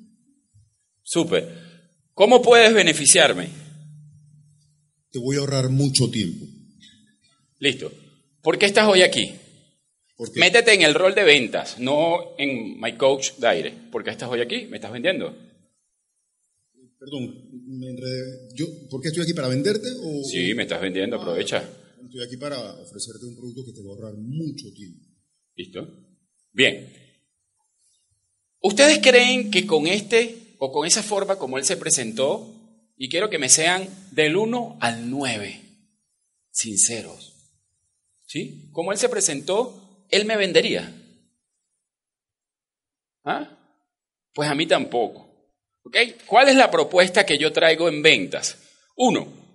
Súper. 1.03 1.67
¿Cómo 2.15 2.41
puedes 2.43 2.73
beneficiarme? 2.73 3.49
Te 5.11 5.19
voy 5.19 5.37
a 5.37 5.41
ahorrar 5.41 5.69
mucho 5.69 6.11
tiempo. 6.11 6.47
Listo. 7.59 7.93
¿Por 8.43 8.59
qué 8.59 8.67
estás 8.67 8.89
hoy 8.89 9.03
aquí? 9.03 9.33
Porque 10.17 10.41
Métete 10.41 10.73
en 10.73 10.83
el 10.83 10.95
rol 10.95 11.15
de 11.15 11.25
ventas, 11.25 11.79
no 11.79 12.37
en 12.39 12.81
My 12.81 12.97
Coach 12.97 13.33
Dire. 13.39 13.73
¿Por 13.93 14.03
qué 14.03 14.11
estás 14.11 14.31
hoy 14.31 14.41
aquí? 14.41 14.67
¿Me 14.67 14.77
estás 14.77 14.93
vendiendo? 14.93 15.37
Perdón, 16.99 17.51
me 17.67 17.91
enredé. 17.91 18.49
Yo, 18.55 18.67
¿Por 18.89 19.03
qué 19.03 19.09
estoy 19.09 19.25
aquí? 19.25 19.35
¿Para 19.35 19.49
venderte? 19.49 19.87
O, 20.03 20.25
Sí, 20.25 20.55
me 20.55 20.63
estás 20.63 20.81
vendiendo, 20.81 21.17
aprovecha. 21.17 21.69
Estoy 22.05 22.23
aquí 22.23 22.37
para 22.37 22.59
ofrecerte 22.75 23.27
un 23.27 23.37
producto 23.37 23.65
que 23.65 23.73
te 23.73 23.83
va 23.83 23.91
a 23.91 23.95
ahorrar 23.95 24.15
mucho 24.15 24.73
tiempo. 24.75 25.05
¿Listo? 25.55 25.81
Bien. 26.53 26.93
¿Ustedes 28.61 28.99
creen 29.03 29.51
que 29.51 29.67
con 29.67 29.87
este 29.87 30.47
o 30.59 30.73
con 30.73 30.87
esa 30.87 31.03
forma 31.03 31.37
como 31.37 31.59
él 31.59 31.65
se 31.65 31.77
presentó, 31.77 32.53
y 32.97 33.09
quiero 33.09 33.29
que 33.29 33.39
me 33.39 33.49
sean 33.49 33.89
del 34.13 34.37
1 34.37 34.79
al 34.81 35.11
9, 35.11 35.61
sinceros, 36.51 37.35
¿sí? 38.27 38.71
Como 38.73 38.93
él 38.93 38.99
se 38.99 39.09
presentó, 39.09 40.07
él 40.11 40.25
me 40.25 40.37
vendería. 40.37 40.95
¿Ah? 43.25 43.59
Pues 44.33 44.49
a 44.49 44.55
mí 44.55 44.67
tampoco. 44.67 45.27
¿Ok? 45.83 45.97
¿Cuál 46.27 46.49
es 46.49 46.57
la 46.57 46.71
propuesta 46.71 47.27
que 47.27 47.39
yo 47.39 47.53
traigo 47.53 47.89
en 47.89 48.03
ventas? 48.03 48.59
Uno, 48.97 49.46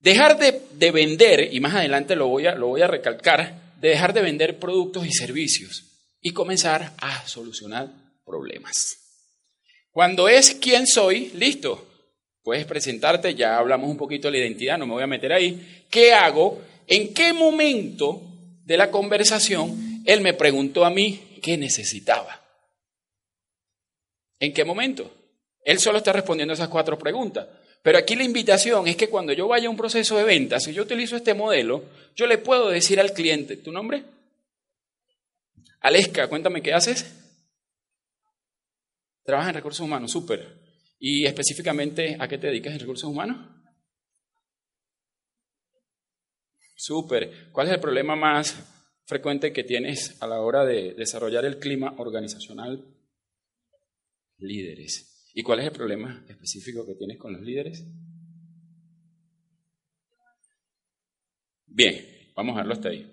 dejar 0.00 0.38
de, 0.38 0.62
de 0.72 0.90
vender, 0.90 1.52
y 1.52 1.60
más 1.60 1.74
adelante 1.74 2.16
lo 2.16 2.28
voy, 2.28 2.46
a, 2.46 2.54
lo 2.54 2.68
voy 2.68 2.82
a 2.82 2.86
recalcar, 2.86 3.74
de 3.80 3.88
dejar 3.88 4.12
de 4.12 4.22
vender 4.22 4.58
productos 4.58 5.06
y 5.06 5.12
servicios 5.12 5.84
y 6.20 6.32
comenzar 6.32 6.92
a 6.98 7.26
solucionar 7.26 7.88
problemas. 8.24 8.98
Cuando 9.90 10.28
es 10.28 10.54
quién 10.54 10.86
soy, 10.86 11.30
listo. 11.34 11.86
Puedes 12.42 12.64
presentarte, 12.64 13.34
ya 13.34 13.58
hablamos 13.58 13.90
un 13.90 13.96
poquito 13.96 14.28
de 14.28 14.32
la 14.32 14.44
identidad, 14.44 14.78
no 14.78 14.86
me 14.86 14.94
voy 14.94 15.02
a 15.02 15.08
meter 15.08 15.32
ahí. 15.32 15.84
¿Qué 15.90 16.12
hago? 16.12 16.62
¿En 16.86 17.12
qué 17.12 17.32
momento 17.32 18.22
de 18.64 18.76
la 18.76 18.90
conversación 18.90 20.02
él 20.06 20.20
me 20.20 20.34
preguntó 20.34 20.84
a 20.84 20.90
mí 20.90 21.38
qué 21.42 21.56
necesitaba? 21.56 22.40
¿En 24.38 24.54
qué 24.54 24.64
momento? 24.64 25.12
Él 25.64 25.78
solo 25.78 25.98
está 25.98 26.12
respondiendo 26.12 26.54
esas 26.54 26.68
cuatro 26.68 26.98
preguntas. 26.98 27.46
Pero 27.82 27.98
aquí 27.98 28.14
la 28.14 28.24
invitación 28.24 28.86
es 28.86 28.96
que 28.96 29.08
cuando 29.08 29.32
yo 29.32 29.48
vaya 29.48 29.68
a 29.68 29.70
un 29.70 29.76
proceso 29.76 30.16
de 30.16 30.24
ventas, 30.24 30.64
si 30.64 30.72
yo 30.72 30.82
utilizo 30.82 31.16
este 31.16 31.34
modelo, 31.34 31.84
yo 32.14 32.26
le 32.26 32.38
puedo 32.38 32.68
decir 32.68 33.00
al 33.00 33.12
cliente, 33.12 33.56
¿tu 33.56 33.72
nombre? 33.72 34.04
Aleska, 35.80 36.28
cuéntame 36.28 36.62
qué 36.62 36.74
haces. 36.74 37.10
Trabajas 39.24 39.50
en 39.50 39.54
recursos 39.54 39.80
humanos, 39.80 40.10
súper. 40.10 40.60
¿Y 40.98 41.24
específicamente 41.24 42.16
a 42.18 42.28
qué 42.28 42.36
te 42.36 42.48
dedicas 42.48 42.74
en 42.74 42.80
recursos 42.80 43.08
humanos? 43.08 43.38
Súper. 46.76 47.50
¿Cuál 47.52 47.68
es 47.68 47.74
el 47.74 47.80
problema 47.80 48.16
más 48.16 48.56
frecuente 49.06 49.52
que 49.52 49.64
tienes 49.64 50.20
a 50.22 50.26
la 50.26 50.40
hora 50.40 50.64
de 50.64 50.94
desarrollar 50.94 51.46
el 51.46 51.58
clima 51.58 51.94
organizacional? 51.98 52.84
Líderes. 54.38 55.09
¿Y 55.34 55.42
cuál 55.42 55.60
es 55.60 55.66
el 55.66 55.72
problema 55.72 56.24
específico 56.28 56.86
que 56.86 56.94
tienes 56.94 57.18
con 57.18 57.32
los 57.32 57.42
líderes? 57.42 57.84
Bien, 61.66 62.32
vamos 62.34 62.54
a 62.54 62.58
verlo 62.58 62.74
hasta 62.74 62.88
ahí. 62.88 63.08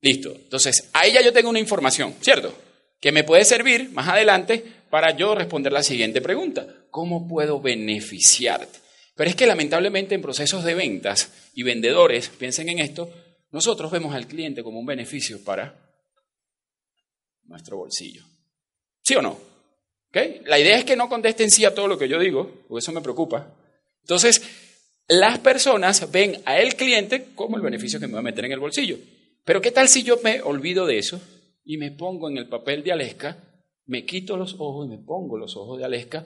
Listo. 0.00 0.32
Entonces, 0.34 0.90
ahí 0.92 1.12
ya 1.12 1.22
yo 1.22 1.32
tengo 1.32 1.50
una 1.50 1.60
información, 1.60 2.14
¿cierto? 2.20 2.52
Que 3.00 3.12
me 3.12 3.24
puede 3.24 3.44
servir 3.44 3.90
más 3.92 4.08
adelante 4.08 4.64
para 4.90 5.16
yo 5.16 5.34
responder 5.34 5.72
la 5.72 5.82
siguiente 5.82 6.20
pregunta. 6.20 6.66
¿Cómo 6.90 7.28
puedo 7.28 7.60
beneficiarte? 7.60 8.80
Pero 9.14 9.30
es 9.30 9.36
que 9.36 9.46
lamentablemente 9.46 10.14
en 10.14 10.22
procesos 10.22 10.64
de 10.64 10.74
ventas 10.74 11.50
y 11.54 11.62
vendedores, 11.62 12.30
piensen 12.30 12.68
en 12.70 12.80
esto, 12.80 13.12
nosotros 13.52 13.90
vemos 13.90 14.14
al 14.14 14.26
cliente 14.26 14.62
como 14.62 14.80
un 14.80 14.86
beneficio 14.86 15.42
para 15.44 15.78
nuestro 17.44 17.76
bolsillo. 17.76 18.24
¿Sí 19.02 19.14
o 19.14 19.22
no? 19.22 19.49
La 20.12 20.58
idea 20.58 20.76
es 20.76 20.84
que 20.84 20.96
no 20.96 21.08
contesten 21.08 21.50
sí 21.50 21.64
a 21.64 21.74
todo 21.74 21.86
lo 21.86 21.98
que 21.98 22.08
yo 22.08 22.18
digo, 22.18 22.64
porque 22.68 22.80
eso 22.80 22.92
me 22.92 23.00
preocupa. 23.00 23.54
Entonces, 24.02 24.42
las 25.06 25.38
personas 25.38 26.10
ven 26.10 26.40
a 26.44 26.58
el 26.58 26.74
cliente 26.74 27.28
como 27.34 27.56
el 27.56 27.62
beneficio 27.62 28.00
que 28.00 28.06
me 28.06 28.14
va 28.14 28.20
a 28.20 28.22
meter 28.22 28.44
en 28.44 28.52
el 28.52 28.60
bolsillo. 28.60 28.98
Pero 29.44 29.60
¿qué 29.60 29.70
tal 29.70 29.88
si 29.88 30.02
yo 30.02 30.18
me 30.22 30.40
olvido 30.42 30.86
de 30.86 30.98
eso 30.98 31.20
y 31.64 31.76
me 31.76 31.90
pongo 31.90 32.28
en 32.28 32.38
el 32.38 32.48
papel 32.48 32.82
de 32.82 32.92
Aleska, 32.92 33.36
me 33.86 34.04
quito 34.04 34.36
los 34.36 34.54
ojos 34.58 34.86
y 34.86 34.90
me 34.90 34.98
pongo 34.98 35.38
los 35.38 35.56
ojos 35.56 35.78
de 35.78 35.84
Aleska 35.84 36.24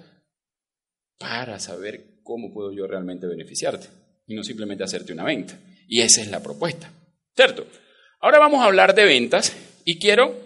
para 1.19 1.59
saber 1.59 2.21
cómo 2.23 2.53
puedo 2.53 2.73
yo 2.73 2.87
realmente 2.87 3.27
beneficiarte 3.27 3.87
y 4.27 4.35
no 4.35 4.43
simplemente 4.45 4.85
hacerte 4.85 5.13
una 5.13 5.25
venta? 5.25 5.59
Y 5.89 6.01
esa 6.01 6.23
es 6.23 6.31
la 6.31 6.43
propuesta, 6.43 6.91
¿cierto? 7.35 7.67
Ahora 8.21 8.39
vamos 8.39 8.61
a 8.63 8.67
hablar 8.67 8.95
de 8.95 9.05
ventas 9.05 9.55
y 9.85 9.99
quiero 9.99 10.44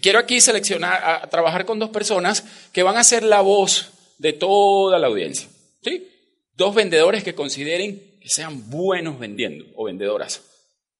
Quiero 0.00 0.18
aquí 0.18 0.40
seleccionar, 0.40 1.02
a, 1.04 1.28
trabajar 1.28 1.64
con 1.64 1.78
dos 1.78 1.90
personas 1.90 2.44
que 2.72 2.82
van 2.82 2.96
a 2.96 3.04
ser 3.04 3.22
la 3.22 3.40
voz 3.40 3.92
de 4.18 4.32
toda 4.32 4.98
la 4.98 5.06
audiencia. 5.06 5.48
¿sí? 5.82 6.08
Dos 6.54 6.74
vendedores 6.74 7.24
que 7.24 7.34
consideren 7.34 8.18
que 8.20 8.28
sean 8.28 8.70
buenos 8.70 9.18
vendiendo 9.18 9.66
o 9.76 9.84
vendedoras. 9.84 10.42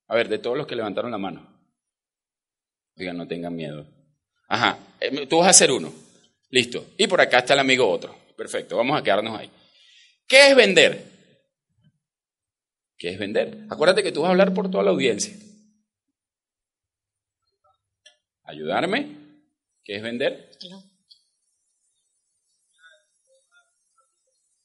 A 0.07 0.15
ver, 0.15 0.29
de 0.29 0.39
todos 0.39 0.57
los 0.57 0.67
que 0.67 0.77
levantaron 0.77 1.11
la 1.11 1.19
mano. 1.19 1.51
Oigan, 2.97 3.17
no 3.17 3.27
tengan 3.27 3.55
miedo. 3.55 3.87
Ajá, 4.49 4.79
tú 5.29 5.39
vas 5.39 5.49
a 5.49 5.53
ser 5.53 5.73
uno. 5.73 5.93
Listo. 6.51 6.87
Y 6.97 7.07
por 7.07 7.21
acá 7.21 7.39
está 7.39 7.55
el 7.55 7.61
amigo 7.61 7.89
otro. 7.89 8.15
Perfecto, 8.37 8.77
vamos 8.77 8.99
a 8.99 9.03
quedarnos 9.03 9.39
ahí. 9.39 9.51
¿Qué 10.27 10.51
es 10.51 10.57
vender? 10.57 11.05
¿Qué 12.97 13.11
es 13.11 13.19
vender? 13.19 13.67
Acuérdate 13.71 14.03
que 14.03 14.13
tú 14.13 14.23
vas 14.23 14.29
a 14.29 14.31
hablar 14.33 14.55
por 14.55 14.71
toda 14.71 14.85
la 14.85 14.91
audiencia. 14.91 15.35
Ayudarme, 18.45 19.17
¿qué 19.83 19.97
es 19.97 20.03
vender? 20.03 20.51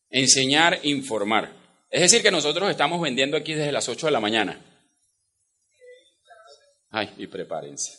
Enseñar, 0.10 0.80
informar. 0.84 1.54
Es 1.90 2.02
decir, 2.02 2.22
que 2.22 2.32
nosotros 2.32 2.70
estamos 2.70 3.02
vendiendo 3.02 3.38
aquí 3.38 3.54
desde 3.54 3.72
las 3.72 3.88
8 3.90 4.08
de 4.08 4.12
la 4.12 4.20
mañana. 4.20 4.64
Ay, 6.92 7.14
y 7.18 7.28
prepárense. 7.28 7.98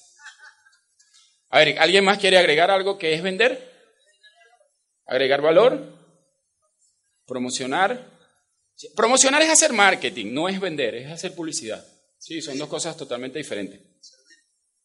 A 1.51 1.59
ver, 1.59 1.79
¿alguien 1.79 2.05
más 2.05 2.19
quiere 2.19 2.39
agregar 2.39 2.71
algo 2.71 2.99
que 2.99 3.15
es 3.15 3.23
vender? 3.23 3.71
Agregar 5.07 5.41
valor, 5.41 5.99
promocionar. 7.27 8.09
Promocionar 8.95 9.43
es 9.43 9.51
hacer 9.51 9.73
marketing, 9.73 10.33
no 10.33 10.49
es 10.49 10.61
vender, 10.61 10.95
es 10.95 11.11
hacer 11.11 11.35
publicidad. 11.35 11.85
Sí, 12.19 12.41
son 12.41 12.59
dos 12.59 12.69
cosas 12.69 12.97
totalmente 12.97 13.39
diferentes. 13.39 13.81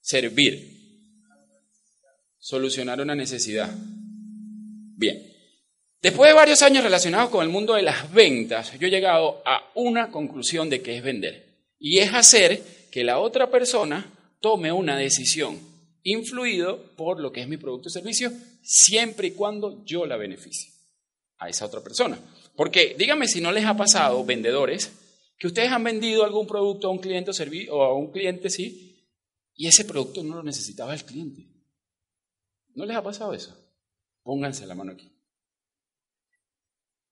Servir. 0.01 0.74
Solucionar 2.45 3.01
una 3.01 3.15
necesidad. 3.15 3.73
Bien. 3.75 5.33
Después 5.99 6.29
de 6.29 6.35
varios 6.35 6.61
años 6.61 6.83
relacionados 6.83 7.31
con 7.31 7.41
el 7.41 7.49
mundo 7.49 7.73
de 7.73 7.81
las 7.81 8.13
ventas, 8.13 8.77
yo 8.77 8.85
he 8.85 8.91
llegado 8.91 9.41
a 9.43 9.71
una 9.73 10.11
conclusión 10.11 10.69
de 10.69 10.79
que 10.83 10.95
es 10.95 11.01
vender. 11.01 11.71
Y 11.79 11.97
es 11.97 12.13
hacer 12.13 12.61
que 12.91 13.03
la 13.03 13.17
otra 13.17 13.49
persona 13.49 14.13
tome 14.41 14.71
una 14.71 14.95
decisión, 14.95 15.59
influido 16.03 16.93
por 16.95 17.19
lo 17.19 17.31
que 17.31 17.41
es 17.41 17.47
mi 17.47 17.57
producto 17.57 17.87
o 17.87 17.91
servicio, 17.91 18.31
siempre 18.61 19.29
y 19.29 19.31
cuando 19.31 19.83
yo 19.83 20.05
la 20.05 20.15
beneficie 20.15 20.71
a 21.39 21.49
esa 21.49 21.65
otra 21.65 21.81
persona. 21.81 22.19
Porque 22.55 22.95
díganme 22.95 23.27
si 23.27 23.41
no 23.41 23.51
les 23.51 23.65
ha 23.65 23.75
pasado, 23.75 24.23
vendedores, 24.23 24.91
que 25.39 25.47
ustedes 25.47 25.71
han 25.71 25.83
vendido 25.83 26.23
algún 26.23 26.45
producto 26.45 26.89
a 26.89 26.91
un 26.91 26.99
cliente 26.99 27.31
o 27.71 27.81
a 27.81 27.95
un 27.95 28.11
cliente, 28.11 28.51
sí, 28.51 29.03
y 29.55 29.65
ese 29.65 29.83
producto 29.83 30.21
no 30.21 30.35
lo 30.35 30.43
necesitaba 30.43 30.93
el 30.93 31.03
cliente. 31.03 31.54
¿No 32.75 32.85
les 32.85 32.95
ha 32.95 33.03
pasado 33.03 33.33
eso? 33.33 33.57
Pónganse 34.21 34.65
la 34.65 34.75
mano 34.75 34.91
aquí. 34.91 35.11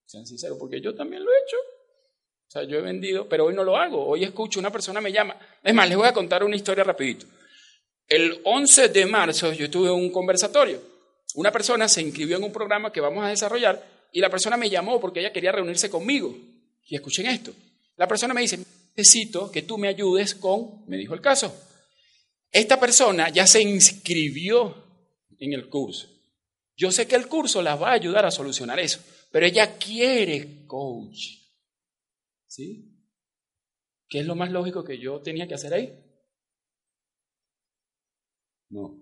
Sean 0.05 0.27
sinceros, 0.27 0.57
porque 0.59 0.81
yo 0.81 0.93
también 0.93 1.23
lo 1.23 1.31
he 1.31 1.37
hecho. 1.37 1.57
O 1.57 2.51
sea, 2.53 2.63
yo 2.63 2.77
he 2.77 2.81
vendido, 2.81 3.27
pero 3.27 3.45
hoy 3.45 3.55
no 3.55 3.63
lo 3.63 3.77
hago. 3.77 4.05
Hoy 4.05 4.23
escucho, 4.23 4.59
una 4.59 4.71
persona 4.71 5.01
me 5.01 5.11
llama. 5.11 5.35
Es 5.63 5.73
más, 5.73 5.87
les 5.87 5.97
voy 5.97 6.07
a 6.07 6.13
contar 6.13 6.43
una 6.43 6.55
historia 6.55 6.83
rapidito. 6.83 7.25
El 8.07 8.41
11 8.43 8.89
de 8.89 9.05
marzo 9.05 9.53
yo 9.53 9.69
tuve 9.71 9.89
un 9.89 10.11
conversatorio. 10.11 10.79
Una 11.35 11.51
persona 11.51 11.87
se 11.87 12.01
inscribió 12.01 12.37
en 12.37 12.43
un 12.43 12.51
programa 12.51 12.91
que 12.91 13.01
vamos 13.01 13.25
a 13.25 13.29
desarrollar 13.29 13.83
y 14.11 14.19
la 14.19 14.29
persona 14.29 14.57
me 14.57 14.69
llamó 14.69 14.99
porque 14.99 15.21
ella 15.21 15.33
quería 15.33 15.51
reunirse 15.51 15.89
conmigo. 15.89 16.37
Y 16.85 16.95
escuchen 16.95 17.25
esto. 17.25 17.53
La 17.95 18.07
persona 18.07 18.33
me 18.33 18.41
dice, 18.41 18.59
necesito 18.95 19.49
que 19.49 19.63
tú 19.63 19.77
me 19.77 19.87
ayudes 19.87 20.35
con, 20.35 20.85
me 20.87 20.97
dijo 20.97 21.13
el 21.13 21.21
caso. 21.21 21.55
Esta 22.51 22.79
persona 22.79 23.29
ya 23.29 23.47
se 23.47 23.61
inscribió 23.61 24.82
en 25.39 25.53
el 25.53 25.69
curso. 25.69 26.07
Yo 26.75 26.91
sé 26.91 27.07
que 27.07 27.15
el 27.15 27.27
curso 27.27 27.61
la 27.61 27.75
va 27.75 27.89
a 27.89 27.93
ayudar 27.93 28.25
a 28.25 28.31
solucionar 28.31 28.79
eso, 28.79 28.99
pero 29.31 29.45
ella 29.45 29.77
quiere 29.77 30.65
coach. 30.65 31.43
¿Sí? 32.47 32.89
¿Qué 34.07 34.19
es 34.19 34.25
lo 34.25 34.35
más 34.35 34.51
lógico 34.51 34.83
que 34.83 34.97
yo 34.97 35.21
tenía 35.21 35.47
que 35.47 35.55
hacer 35.55 35.73
ahí? 35.73 35.91
No. 38.69 38.99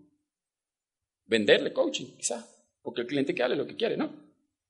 Venderle 1.25 1.71
coaching, 1.71 2.17
quizás, 2.17 2.45
porque 2.81 3.01
el 3.01 3.07
cliente 3.07 3.33
quiere 3.33 3.55
lo 3.55 3.65
que 3.65 3.75
quiere, 3.75 3.97
¿no? 3.97 4.09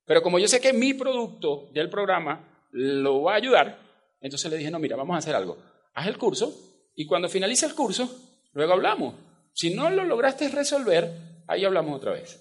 Pero 0.06 0.22
como 0.22 0.40
yo 0.40 0.48
sé 0.48 0.60
que 0.60 0.74
mi 0.74 0.94
producto 0.94 1.70
del 1.74 1.90
programa 1.90 2.68
lo 2.72 3.24
va 3.24 3.34
a 3.34 3.38
ayudar, 3.38 3.80
entonces 4.20 4.50
le 4.52 4.58
dije, 4.58 4.72
no, 4.72 4.80
mira, 4.80 4.96
vamos 4.96 5.16
a 5.16 5.20
hacer 5.20 5.36
algo. 5.36 5.58
Haz 5.94 6.08
el 6.08 6.18
curso 6.18 6.90
y 6.96 7.06
cuando 7.06 7.30
finalice 7.30 7.66
el 7.66 7.76
curso, 7.76 8.40
luego 8.54 8.74
hablamos. 8.74 9.16
Si 9.54 9.74
no 9.74 9.90
lo 9.90 10.06
lograste 10.06 10.50
resolver, 10.50 11.31
ahí 11.52 11.66
hablamos 11.66 11.98
otra 11.98 12.14
vez. 12.14 12.40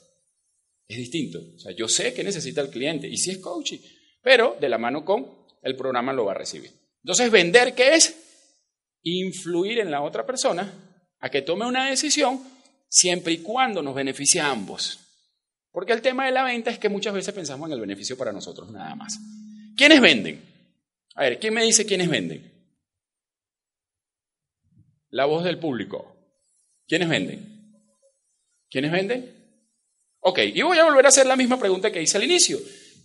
Es 0.86 0.96
distinto. 0.96 1.40
O 1.54 1.58
sea, 1.58 1.72
yo 1.72 1.88
sé 1.88 2.14
que 2.14 2.24
necesita 2.24 2.60
el 2.60 2.70
cliente 2.70 3.08
y 3.08 3.16
si 3.16 3.30
es 3.30 3.38
coaching, 3.38 3.78
pero 4.22 4.56
de 4.60 4.68
la 4.68 4.78
mano 4.78 5.04
con 5.04 5.26
el 5.62 5.76
programa 5.76 6.12
lo 6.12 6.24
va 6.24 6.32
a 6.32 6.36
recibir. 6.36 6.70
Entonces, 7.02 7.30
vender, 7.30 7.74
¿qué 7.74 7.94
es? 7.94 8.16
Influir 9.02 9.78
en 9.78 9.90
la 9.90 10.02
otra 10.02 10.24
persona 10.24 10.72
a 11.18 11.28
que 11.28 11.42
tome 11.42 11.66
una 11.66 11.88
decisión 11.88 12.40
siempre 12.88 13.32
y 13.32 13.38
cuando 13.38 13.82
nos 13.82 13.94
beneficie 13.94 14.40
a 14.40 14.50
ambos. 14.50 14.98
Porque 15.72 15.92
el 15.92 16.02
tema 16.02 16.26
de 16.26 16.32
la 16.32 16.44
venta 16.44 16.70
es 16.70 16.78
que 16.78 16.88
muchas 16.88 17.14
veces 17.14 17.34
pensamos 17.34 17.68
en 17.68 17.74
el 17.74 17.80
beneficio 17.80 18.16
para 18.16 18.32
nosotros 18.32 18.70
nada 18.70 18.94
más. 18.94 19.18
¿Quiénes 19.76 20.00
venden? 20.00 20.42
A 21.14 21.22
ver, 21.22 21.38
¿quién 21.38 21.54
me 21.54 21.64
dice 21.64 21.86
quiénes 21.86 22.08
venden? 22.08 22.50
La 25.10 25.24
voz 25.24 25.44
del 25.44 25.58
público. 25.58 26.16
¿Quiénes 26.86 27.08
venden? 27.08 27.49
¿Quiénes 28.70 28.92
venden? 28.92 29.40
Ok, 30.20 30.38
y 30.54 30.62
voy 30.62 30.78
a 30.78 30.84
volver 30.84 31.04
a 31.06 31.08
hacer 31.08 31.26
la 31.26 31.36
misma 31.36 31.58
pregunta 31.58 31.90
que 31.90 32.02
hice 32.02 32.16
al 32.16 32.24
inicio. 32.24 32.58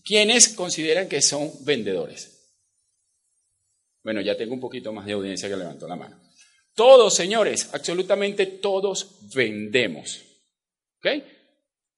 ¿Quiénes 0.04 0.50
consideran 0.50 1.10
que 1.10 1.22
son 1.22 1.52
vendedores? 1.66 2.32
Bueno, 4.04 4.22
ya 4.22 4.38
tengo 4.38 4.54
un 4.54 4.60
poquito 4.60 4.94
más 4.94 5.06
de 5.06 5.14
audiencia 5.14 5.50
que 5.50 5.58
levantó 5.58 5.88
la 5.88 5.96
mano. 5.96 6.22
Todos, 6.76 7.16
señores, 7.16 7.70
absolutamente 7.74 8.46
todos 8.46 9.34
vendemos. 9.34 10.22
¿Ok? 11.00 11.24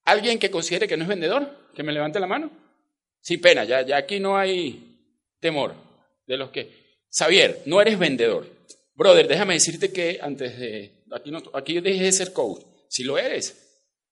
¿Alguien 0.06 0.40
que 0.40 0.50
considere 0.50 0.88
que 0.88 0.96
no 0.96 1.04
es 1.04 1.10
vendedor? 1.10 1.70
Que 1.76 1.84
me 1.84 1.92
levante 1.92 2.20
la 2.20 2.28
mano. 2.28 2.50
Sí, 3.20 3.38
pena, 3.38 3.66
ya, 3.66 3.82
ya 3.86 3.98
aquí 3.98 4.22
no 4.22 4.38
hay 4.38 5.02
temor 5.42 5.76
de 6.26 6.38
los 6.38 6.52
que... 6.52 6.88
Xavier, 7.10 7.64
no 7.66 7.82
eres 7.82 8.00
vendedor. 8.00 8.48
Brother, 8.94 9.28
déjame 9.28 9.56
decirte 9.56 9.92
que 9.92 10.20
antes 10.22 10.58
de... 10.58 11.04
Aquí, 11.12 11.32
no, 11.32 11.42
aquí 11.54 11.82
dejé 11.82 12.04
de 12.04 12.12
ser 12.12 12.32
coach. 12.32 12.64
Si 12.90 13.04
lo 13.04 13.18
eres. 13.18 13.56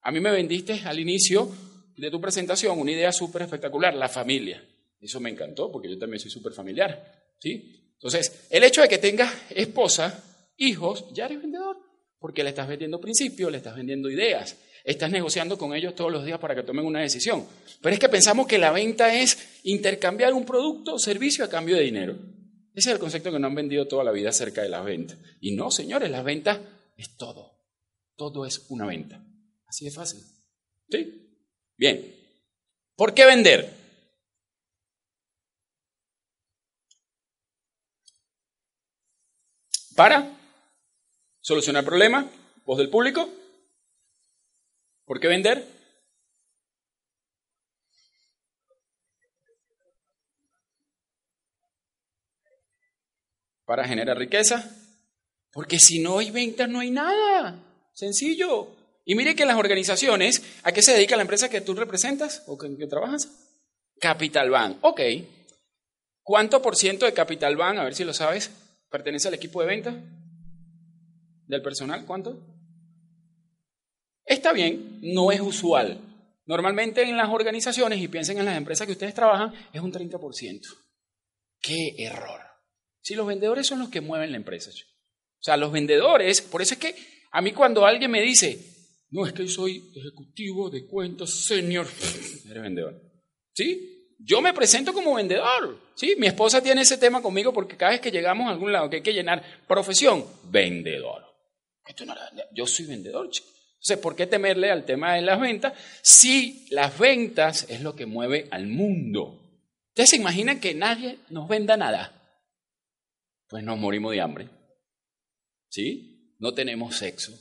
A 0.01 0.11
mí 0.11 0.19
me 0.19 0.31
vendiste 0.31 0.81
al 0.85 0.99
inicio 0.99 1.51
de 1.97 2.11
tu 2.11 2.19
presentación 2.21 2.79
una 2.79 2.91
idea 2.91 3.11
súper 3.11 3.43
espectacular, 3.43 3.93
la 3.95 4.09
familia. 4.09 4.63
Eso 4.99 5.19
me 5.19 5.29
encantó 5.29 5.71
porque 5.71 5.89
yo 5.89 5.97
también 5.97 6.19
soy 6.19 6.31
súper 6.31 6.53
familiar. 6.53 7.31
¿sí? 7.39 7.91
Entonces, 7.93 8.47
el 8.49 8.63
hecho 8.63 8.81
de 8.81 8.87
que 8.87 8.97
tengas 8.97 9.33
esposa, 9.49 10.23
hijos, 10.57 11.05
ya 11.13 11.25
eres 11.25 11.41
vendedor, 11.41 11.77
porque 12.19 12.43
le 12.43 12.49
estás 12.49 12.67
vendiendo 12.67 12.99
principios, 12.99 13.51
le 13.51 13.57
estás 13.57 13.75
vendiendo 13.75 14.09
ideas, 14.09 14.57
estás 14.83 15.11
negociando 15.11 15.57
con 15.57 15.73
ellos 15.73 15.95
todos 15.95 16.11
los 16.11 16.25
días 16.25 16.39
para 16.39 16.55
que 16.55 16.63
tomen 16.63 16.85
una 16.85 17.01
decisión. 17.01 17.45
Pero 17.81 17.93
es 17.93 17.99
que 17.99 18.09
pensamos 18.09 18.47
que 18.47 18.57
la 18.57 18.71
venta 18.71 19.13
es 19.13 19.61
intercambiar 19.63 20.33
un 20.33 20.45
producto 20.45 20.95
o 20.95 20.99
servicio 20.99 21.45
a 21.45 21.49
cambio 21.49 21.75
de 21.75 21.83
dinero. 21.83 22.17
Ese 22.73 22.89
es 22.89 22.93
el 22.93 22.99
concepto 22.99 23.31
que 23.31 23.39
nos 23.39 23.49
han 23.49 23.55
vendido 23.55 23.87
toda 23.87 24.03
la 24.03 24.11
vida 24.11 24.29
acerca 24.29 24.61
de 24.61 24.69
las 24.69 24.83
ventas. 24.83 25.17
Y 25.39 25.55
no, 25.55 25.71
señores, 25.71 26.11
las 26.11 26.23
ventas 26.23 26.59
es 26.97 27.15
todo. 27.15 27.54
Todo 28.15 28.45
es 28.45 28.65
una 28.69 28.85
venta. 28.85 29.23
Así 29.67 29.85
de 29.85 29.91
fácil. 29.91 30.21
¿Sí? 30.89 31.31
Bien. 31.77 32.15
¿Por 32.95 33.13
qué 33.13 33.25
vender? 33.25 33.85
para 39.95 40.29
solucionar 41.39 41.85
problemas, 41.85 42.25
voz 42.65 42.77
del 42.77 42.89
público. 42.89 43.29
¿Por 45.05 45.19
qué 45.19 45.27
vender? 45.27 45.65
Para 53.65 53.87
generar 53.87 54.17
riqueza. 54.17 54.69
Porque 55.51 55.79
si 55.79 55.99
no 55.99 56.19
hay 56.19 56.31
ventas, 56.31 56.67
no 56.67 56.79
hay 56.79 56.91
nada. 56.91 57.57
Sencillo. 57.95 58.75
Y 59.05 59.15
mire 59.15 59.35
que 59.35 59.47
las 59.47 59.57
organizaciones, 59.57 60.43
¿a 60.61 60.71
qué 60.71 60.83
se 60.83 60.93
dedica 60.93 61.15
la 61.15 61.23
empresa 61.23 61.49
que 61.49 61.61
tú 61.61 61.73
representas 61.73 62.43
o 62.45 62.59
que, 62.59 62.77
que 62.77 62.85
trabajas? 62.85 63.29
Capital 63.99 64.51
Bank. 64.51 64.77
Ok. 64.81 65.01
¿Cuánto 66.21 66.61
por 66.61 66.75
ciento 66.75 67.07
de 67.07 67.13
Capital 67.13 67.55
Bank, 67.55 67.79
a 67.79 67.83
ver 67.83 67.95
si 67.95 68.03
lo 68.03 68.13
sabes, 68.13 68.51
¿Pertenece 68.95 69.27
al 69.27 69.33
equipo 69.33 69.59
de 69.59 69.67
venta? 69.67 69.93
¿Del 71.47 71.61
personal? 71.61 72.05
¿Cuánto? 72.05 72.39
Está 74.23 74.53
bien, 74.53 74.99
no 75.01 75.33
es 75.33 75.41
usual. 75.41 75.99
Normalmente 76.45 77.03
en 77.03 77.17
las 77.17 77.29
organizaciones, 77.29 77.99
y 77.99 78.07
piensen 78.07 78.37
en 78.37 78.45
las 78.45 78.57
empresas 78.57 78.87
que 78.87 78.93
ustedes 78.93 79.13
trabajan, 79.13 79.53
es 79.73 79.81
un 79.81 79.91
30%. 79.91 80.61
¡Qué 81.59 81.95
error! 81.97 82.39
Si 83.01 83.15
los 83.15 83.27
vendedores 83.27 83.67
son 83.67 83.79
los 83.79 83.89
que 83.89 83.99
mueven 83.99 84.31
la 84.31 84.37
empresa. 84.37 84.71
O 84.71 85.43
sea, 85.43 85.57
los 85.57 85.73
vendedores, 85.73 86.41
por 86.41 86.61
eso 86.61 86.75
es 86.75 86.79
que 86.79 86.95
a 87.35 87.41
mí 87.41 87.51
cuando 87.51 87.85
alguien 87.85 88.09
me 88.09 88.21
dice, 88.21 88.57
no 89.11 89.27
es 89.27 89.33
que 89.33 89.45
soy 89.45 89.91
ejecutivo 89.93 90.69
de 90.69 90.85
cuentas 90.85 91.31
senior, 91.31 91.85
eres 92.49 92.63
vendedor. 92.63 93.01
¿Sí? 93.51 94.15
Yo 94.19 94.41
me 94.41 94.53
presento 94.53 94.93
como 94.93 95.15
vendedor. 95.15 95.77
¿sí? 95.95 96.15
Mi 96.17 96.27
esposa 96.27 96.63
tiene 96.63 96.83
ese 96.83 96.97
tema 96.97 97.21
conmigo 97.21 97.51
porque 97.51 97.75
cada 97.75 97.91
vez 97.91 97.99
que 97.99 98.09
llegamos 98.09 98.47
a 98.47 98.51
algún 98.51 98.71
lado 98.71 98.89
que 98.89 98.97
hay 98.97 99.01
que 99.01 99.11
llenar 99.11 99.43
profesión, 99.67 100.25
vendedor. 100.45 101.25
Yo 102.53 102.65
soy 102.65 102.85
vendedor, 102.85 103.29
chico. 103.29 103.49
Entonces, 103.73 103.97
¿por 103.97 104.15
qué 104.15 104.27
temerle 104.27 104.71
al 104.71 104.85
tema 104.85 105.15
de 105.15 105.21
las 105.21 105.37
ventas 105.37 105.73
si 106.01 106.67
las 106.71 106.97
ventas 106.97 107.65
es 107.69 107.81
lo 107.81 107.97
que 107.97 108.05
mueve 108.05 108.47
al 108.49 108.67
mundo? 108.67 109.61
¿Ustedes 109.89 110.11
se 110.11 110.15
imaginan 110.15 110.61
que 110.61 110.73
nadie 110.73 111.19
nos 111.29 111.49
venda 111.49 111.75
nada? 111.75 112.13
Pues 113.49 113.61
nos 113.61 113.77
morimos 113.77 114.13
de 114.13 114.21
hambre. 114.21 114.49
¿Sí? 115.67 116.14
No 116.45 116.53
tenemos 116.53 116.95
sexo. 116.95 117.33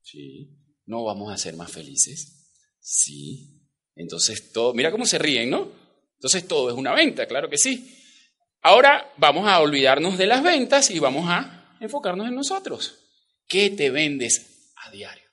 ¿Sí? 0.00 0.48
No 0.86 1.02
vamos 1.02 1.32
a 1.32 1.36
ser 1.36 1.56
más 1.56 1.72
felices. 1.72 2.52
Sí. 2.78 3.66
Entonces, 3.96 4.52
todo, 4.52 4.74
mira 4.74 4.92
cómo 4.92 5.06
se 5.06 5.18
ríen, 5.18 5.50
¿no? 5.50 5.68
Entonces 6.14 6.46
todo 6.46 6.70
es 6.70 6.76
una 6.76 6.94
venta, 6.94 7.26
claro 7.26 7.50
que 7.50 7.58
sí. 7.58 7.98
Ahora 8.60 9.12
vamos 9.16 9.48
a 9.48 9.58
olvidarnos 9.58 10.16
de 10.18 10.26
las 10.26 10.44
ventas 10.44 10.88
y 10.92 11.00
vamos 11.00 11.24
a 11.26 11.76
enfocarnos 11.80 12.28
en 12.28 12.36
nosotros. 12.36 12.96
¿Qué 13.48 13.70
te 13.70 13.90
vendes 13.90 14.72
a 14.76 14.92
diario? 14.92 15.24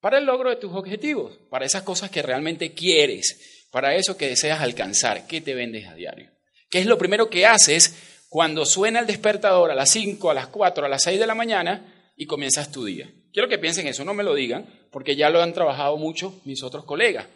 para 0.00 0.18
el 0.18 0.24
logro 0.24 0.50
de 0.50 0.56
tus 0.56 0.72
objetivos, 0.74 1.38
para 1.48 1.64
esas 1.64 1.82
cosas 1.82 2.10
que 2.10 2.22
realmente 2.22 2.72
quieres, 2.72 3.66
para 3.70 3.94
eso 3.94 4.16
que 4.16 4.28
deseas 4.28 4.60
alcanzar. 4.60 5.28
¿Qué 5.28 5.40
te 5.40 5.54
vendes 5.54 5.86
a 5.86 5.94
diario? 5.94 6.30
¿Qué 6.70 6.80
es 6.80 6.86
lo 6.86 6.98
primero 6.98 7.30
que 7.30 7.46
haces 7.46 7.94
cuando 8.28 8.66
suena 8.66 9.00
el 9.00 9.06
despertador 9.06 9.70
a 9.70 9.74
las 9.74 9.90
5, 9.90 10.30
a 10.30 10.34
las 10.34 10.48
4, 10.48 10.84
a 10.84 10.88
las 10.88 11.02
6 11.02 11.18
de 11.18 11.26
la 11.26 11.34
mañana 11.34 12.12
y 12.16 12.26
comienzas 12.26 12.70
tu 12.70 12.84
día? 12.84 13.10
Quiero 13.32 13.48
que 13.48 13.58
piensen 13.58 13.86
eso, 13.86 14.04
no 14.04 14.14
me 14.14 14.24
lo 14.24 14.34
digan, 14.34 14.66
porque 14.90 15.16
ya 15.16 15.30
lo 15.30 15.42
han 15.42 15.52
trabajado 15.52 15.96
mucho 15.96 16.40
mis 16.44 16.62
otros 16.62 16.84
colegas. 16.84 17.26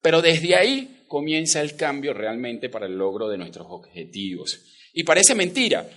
Pero 0.00 0.20
desde 0.20 0.56
ahí 0.56 1.04
comienza 1.06 1.60
el 1.60 1.76
cambio 1.76 2.12
realmente 2.12 2.68
para 2.68 2.86
el 2.86 2.96
logro 2.96 3.28
de 3.28 3.38
nuestros 3.38 3.66
objetivos. 3.70 4.60
Y 4.92 5.04
parece 5.04 5.34
mentira, 5.34 5.88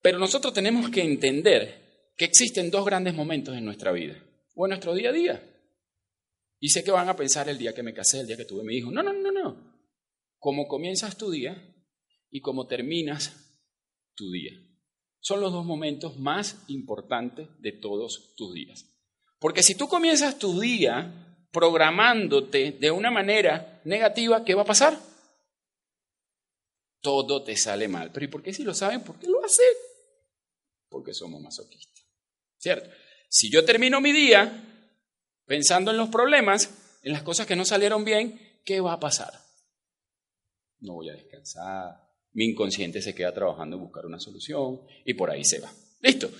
pero 0.00 0.18
nosotros 0.18 0.54
tenemos 0.54 0.90
que 0.90 1.02
entender 1.02 2.12
que 2.16 2.26
existen 2.26 2.70
dos 2.70 2.84
grandes 2.84 3.14
momentos 3.14 3.56
en 3.56 3.64
nuestra 3.64 3.90
vida 3.90 4.22
o 4.54 4.66
en 4.66 4.70
nuestro 4.70 4.94
día 4.94 5.10
a 5.10 5.12
día. 5.12 5.50
Y 6.60 6.68
sé 6.68 6.84
que 6.84 6.90
van 6.90 7.08
a 7.08 7.16
pensar 7.16 7.48
el 7.48 7.58
día 7.58 7.74
que 7.74 7.82
me 7.82 7.92
casé, 7.92 8.20
el 8.20 8.26
día 8.26 8.36
que 8.36 8.44
tuve 8.44 8.62
mi 8.62 8.76
hijo. 8.76 8.90
No, 8.90 9.02
no, 9.02 9.12
no, 9.12 9.32
no. 9.32 9.74
Cómo 10.38 10.66
comienzas 10.66 11.18
tu 11.18 11.30
día 11.30 11.74
y 12.30 12.40
cómo 12.40 12.66
terminas 12.66 13.43
tu 14.14 14.30
día. 14.30 14.52
Son 15.20 15.40
los 15.40 15.52
dos 15.52 15.64
momentos 15.64 16.18
más 16.18 16.62
importantes 16.68 17.48
de 17.60 17.72
todos 17.72 18.34
tus 18.36 18.52
días. 18.54 18.86
Porque 19.38 19.62
si 19.62 19.74
tú 19.74 19.88
comienzas 19.88 20.38
tu 20.38 20.60
día 20.60 21.46
programándote 21.50 22.72
de 22.72 22.90
una 22.90 23.10
manera 23.10 23.80
negativa, 23.84 24.44
¿qué 24.44 24.54
va 24.54 24.62
a 24.62 24.66
pasar? 24.66 24.98
Todo 27.00 27.42
te 27.42 27.56
sale 27.56 27.88
mal. 27.88 28.10
Pero 28.12 28.26
¿y 28.26 28.28
por 28.28 28.42
qué 28.42 28.52
si 28.52 28.64
lo 28.64 28.74
saben? 28.74 29.02
¿Por 29.02 29.18
qué 29.18 29.28
lo 29.28 29.44
hacen? 29.44 29.64
Porque 30.88 31.14
somos 31.14 31.40
masoquistas. 31.40 32.04
¿Cierto? 32.58 32.90
Si 33.28 33.50
yo 33.50 33.64
termino 33.64 34.00
mi 34.00 34.12
día 34.12 34.90
pensando 35.46 35.90
en 35.90 35.96
los 35.96 36.08
problemas, 36.08 36.98
en 37.02 37.12
las 37.12 37.22
cosas 37.22 37.46
que 37.46 37.56
no 37.56 37.64
salieron 37.64 38.04
bien, 38.04 38.60
¿qué 38.64 38.80
va 38.80 38.94
a 38.94 39.00
pasar? 39.00 39.32
No 40.80 40.94
voy 40.94 41.10
a 41.10 41.14
descansar, 41.14 42.03
mi 42.34 42.44
inconsciente 42.46 43.00
se 43.00 43.14
queda 43.14 43.32
trabajando 43.32 43.76
en 43.76 43.82
buscar 43.82 44.04
una 44.06 44.20
solución 44.20 44.80
y 45.04 45.14
por 45.14 45.30
ahí 45.30 45.44
se 45.44 45.60
va. 45.60 45.72
Listo. 46.00 46.30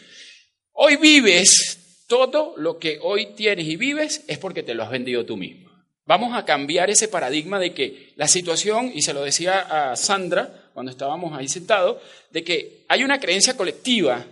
Hoy 0.73 0.97
vives 0.97 2.05
todo 2.07 2.55
lo 2.57 2.79
que 2.79 2.99
hoy 3.01 3.35
tienes 3.35 3.67
y 3.67 3.77
vives 3.77 4.25
es 4.27 4.39
porque 4.39 4.63
te 4.63 4.75
lo 4.75 4.83
has 4.83 4.91
vendido 4.91 5.25
tú 5.25 5.37
mismo. 5.37 5.71
Vamos 6.07 6.37
a 6.37 6.45
cambiar 6.45 6.91
ese 6.91 7.09
paradigma 7.09 7.59
de 7.59 7.73
que 7.73 8.13
la 8.17 8.29
situación, 8.29 8.91
y 8.95 9.01
se 9.03 9.15
lo 9.15 9.23
decía 9.23 9.61
a 9.61 9.97
Sandra 9.97 10.71
cuando 10.75 10.93
estábamos 10.93 11.33
ahí 11.33 11.49
sentados, 11.49 12.03
de 12.31 12.45
que 12.45 12.85
hay 12.89 13.05
una 13.05 13.19
creencia 13.19 13.57
colectiva 13.57 14.27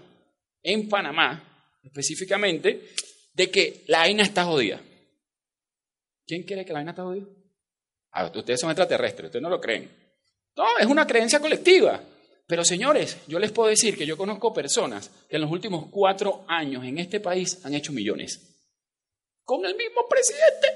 en 0.62 0.88
Panamá, 0.88 1.78
específicamente, 1.82 2.90
de 3.32 3.50
que 3.50 3.84
la 3.86 4.02
AINA 4.02 4.24
está 4.24 4.44
jodida. 4.44 4.82
¿Quién 6.26 6.42
quiere 6.42 6.64
que 6.64 6.72
la 6.72 6.80
AINA 6.80 6.90
está 6.90 7.04
jodida? 7.04 7.26
Ah, 8.10 8.30
ustedes 8.34 8.60
son 8.60 8.70
extraterrestres, 8.70 9.26
ustedes 9.26 9.42
no 9.42 9.48
lo 9.48 9.60
creen. 9.60 10.01
No, 10.56 10.64
es 10.78 10.86
una 10.86 11.06
creencia 11.06 11.40
colectiva. 11.40 12.02
Pero 12.46 12.64
señores, 12.64 13.18
yo 13.28 13.38
les 13.38 13.52
puedo 13.52 13.68
decir 13.68 13.96
que 13.96 14.04
yo 14.04 14.16
conozco 14.16 14.52
personas 14.52 15.10
que 15.28 15.36
en 15.36 15.42
los 15.42 15.50
últimos 15.50 15.86
cuatro 15.90 16.44
años 16.48 16.84
en 16.84 16.98
este 16.98 17.20
país 17.20 17.64
han 17.64 17.74
hecho 17.74 17.92
millones. 17.92 18.58
Con 19.44 19.64
el 19.64 19.74
mismo 19.74 20.06
presidente. 20.08 20.68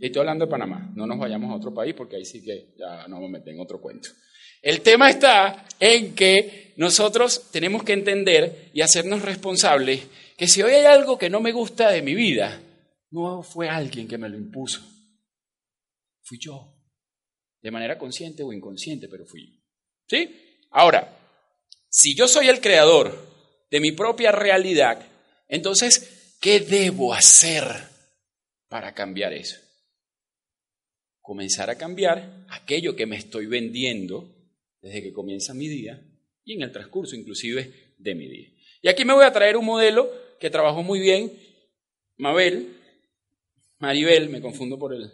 Y 0.00 0.06
estoy 0.06 0.20
hablando 0.20 0.46
de 0.46 0.50
Panamá. 0.50 0.92
No 0.94 1.06
nos 1.06 1.18
vayamos 1.18 1.50
a 1.50 1.56
otro 1.56 1.72
país 1.72 1.94
porque 1.94 2.16
ahí 2.16 2.24
sí 2.24 2.42
que 2.42 2.74
ya 2.76 3.06
no 3.08 3.20
me 3.20 3.28
meten 3.28 3.54
en 3.54 3.60
otro 3.60 3.80
cuento. 3.80 4.10
El 4.60 4.80
tema 4.80 5.10
está 5.10 5.66
en 5.78 6.14
que 6.14 6.72
nosotros 6.76 7.50
tenemos 7.52 7.84
que 7.84 7.92
entender 7.92 8.70
y 8.72 8.80
hacernos 8.80 9.22
responsables 9.22 10.06
que 10.36 10.48
si 10.48 10.62
hoy 10.62 10.72
hay 10.72 10.86
algo 10.86 11.18
que 11.18 11.30
no 11.30 11.40
me 11.40 11.52
gusta 11.52 11.90
de 11.90 12.02
mi 12.02 12.14
vida, 12.14 12.60
no 13.10 13.42
fue 13.42 13.68
alguien 13.68 14.08
que 14.08 14.18
me 14.18 14.28
lo 14.28 14.36
impuso. 14.36 14.80
Fui 16.22 16.38
yo. 16.40 16.73
De 17.64 17.70
manera 17.70 17.96
consciente 17.96 18.42
o 18.42 18.52
inconsciente, 18.52 19.08
pero 19.08 19.24
fui. 19.24 19.58
¿Sí? 20.06 20.28
Ahora, 20.70 21.18
si 21.88 22.14
yo 22.14 22.28
soy 22.28 22.48
el 22.48 22.60
creador 22.60 23.16
de 23.70 23.80
mi 23.80 23.92
propia 23.92 24.32
realidad, 24.32 25.02
entonces, 25.48 26.36
¿qué 26.42 26.60
debo 26.60 27.14
hacer 27.14 27.64
para 28.68 28.92
cambiar 28.92 29.32
eso? 29.32 29.56
Comenzar 31.22 31.70
a 31.70 31.78
cambiar 31.78 32.44
aquello 32.50 32.94
que 32.94 33.06
me 33.06 33.16
estoy 33.16 33.46
vendiendo 33.46 34.30
desde 34.82 35.02
que 35.02 35.14
comienza 35.14 35.54
mi 35.54 35.66
día 35.66 35.98
y 36.44 36.52
en 36.52 36.62
el 36.64 36.70
transcurso 36.70 37.16
inclusive 37.16 37.94
de 37.96 38.14
mi 38.14 38.28
día. 38.28 38.50
Y 38.82 38.88
aquí 38.88 39.06
me 39.06 39.14
voy 39.14 39.24
a 39.24 39.32
traer 39.32 39.56
un 39.56 39.64
modelo 39.64 40.12
que 40.38 40.50
trabajó 40.50 40.82
muy 40.82 41.00
bien 41.00 41.32
Mabel, 42.18 42.76
Maribel, 43.78 44.28
me 44.28 44.42
confundo 44.42 44.78
por 44.78 44.92
él, 44.92 45.10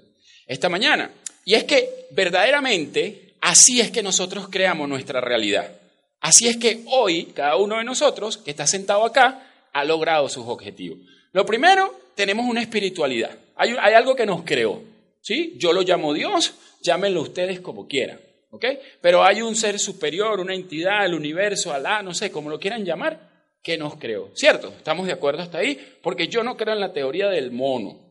esta 0.49 0.69
mañana. 0.69 1.15
Y 1.51 1.55
es 1.55 1.65
que 1.65 2.07
verdaderamente 2.13 3.31
Así 3.41 3.81
es 3.81 3.91
que 3.91 4.03
nosotros 4.03 4.49
creamos 4.51 4.89
nuestra 4.89 5.21
realidad. 5.21 5.73
Así 6.21 6.47
es 6.47 6.59
que 6.59 6.83
hoy 6.87 7.27
cada 7.35 7.57
uno 7.57 7.79
de 7.79 7.85
nosotros 7.85 8.37
que 8.37 8.51
está 8.51 8.67
sentado 8.67 9.05
acá 9.05 9.69
ha 9.73 9.85
logrado 9.85 10.29
sus 10.29 10.47
objetivos. 10.47 10.99
Lo 11.33 11.47
primero, 11.47 11.95
tenemos 12.15 12.47
una 12.47 12.61
espiritualidad. 12.61 13.31
Hay, 13.57 13.71
algo 13.95 14.15
que 14.15 14.27
nos 14.27 14.43
creó. 14.43 14.83
¿sí? 15.23 15.55
Yo 15.57 15.73
lo 15.73 15.83
llamo 15.83 16.13
Dios, 16.13 16.55
llámenlo 16.83 17.23
ustedes 17.23 17.61
como 17.61 17.89
quieran. 17.89 18.21
¿ok? 18.51 18.67
Pero 19.01 19.25
hay 19.25 19.41
un 19.41 19.57
ser 19.57 19.79
superior, 19.79 20.41
una 20.41 20.55
entidad, 20.55 21.07
el 21.07 21.15
universo, 21.15 21.73
Alá, 21.73 22.03
no 22.03 22.13
sé, 22.13 22.31
como 22.31 22.51
lo 22.51 22.61
quieran 22.61 22.85
llamar, 22.85 23.31
que 23.63 23.79
nos 23.79 23.97
creó. 23.97 24.31
¿Cierto? 24.35 24.69
¿Estamos 24.77 25.07
de 25.07 25.13
acuerdo 25.13 25.43
hasta 25.43 25.59
ahí? 25.59 25.79
Porque 26.03 26.29
yo 26.29 26.43
no 26.43 26.57
creo 26.57 26.75
en 26.75 26.81
la 26.81 26.93
teoría 26.93 27.29
del 27.29 27.53
mono. 27.53 28.10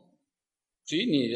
¿Sí? 0.90 1.06
Ni 1.06 1.30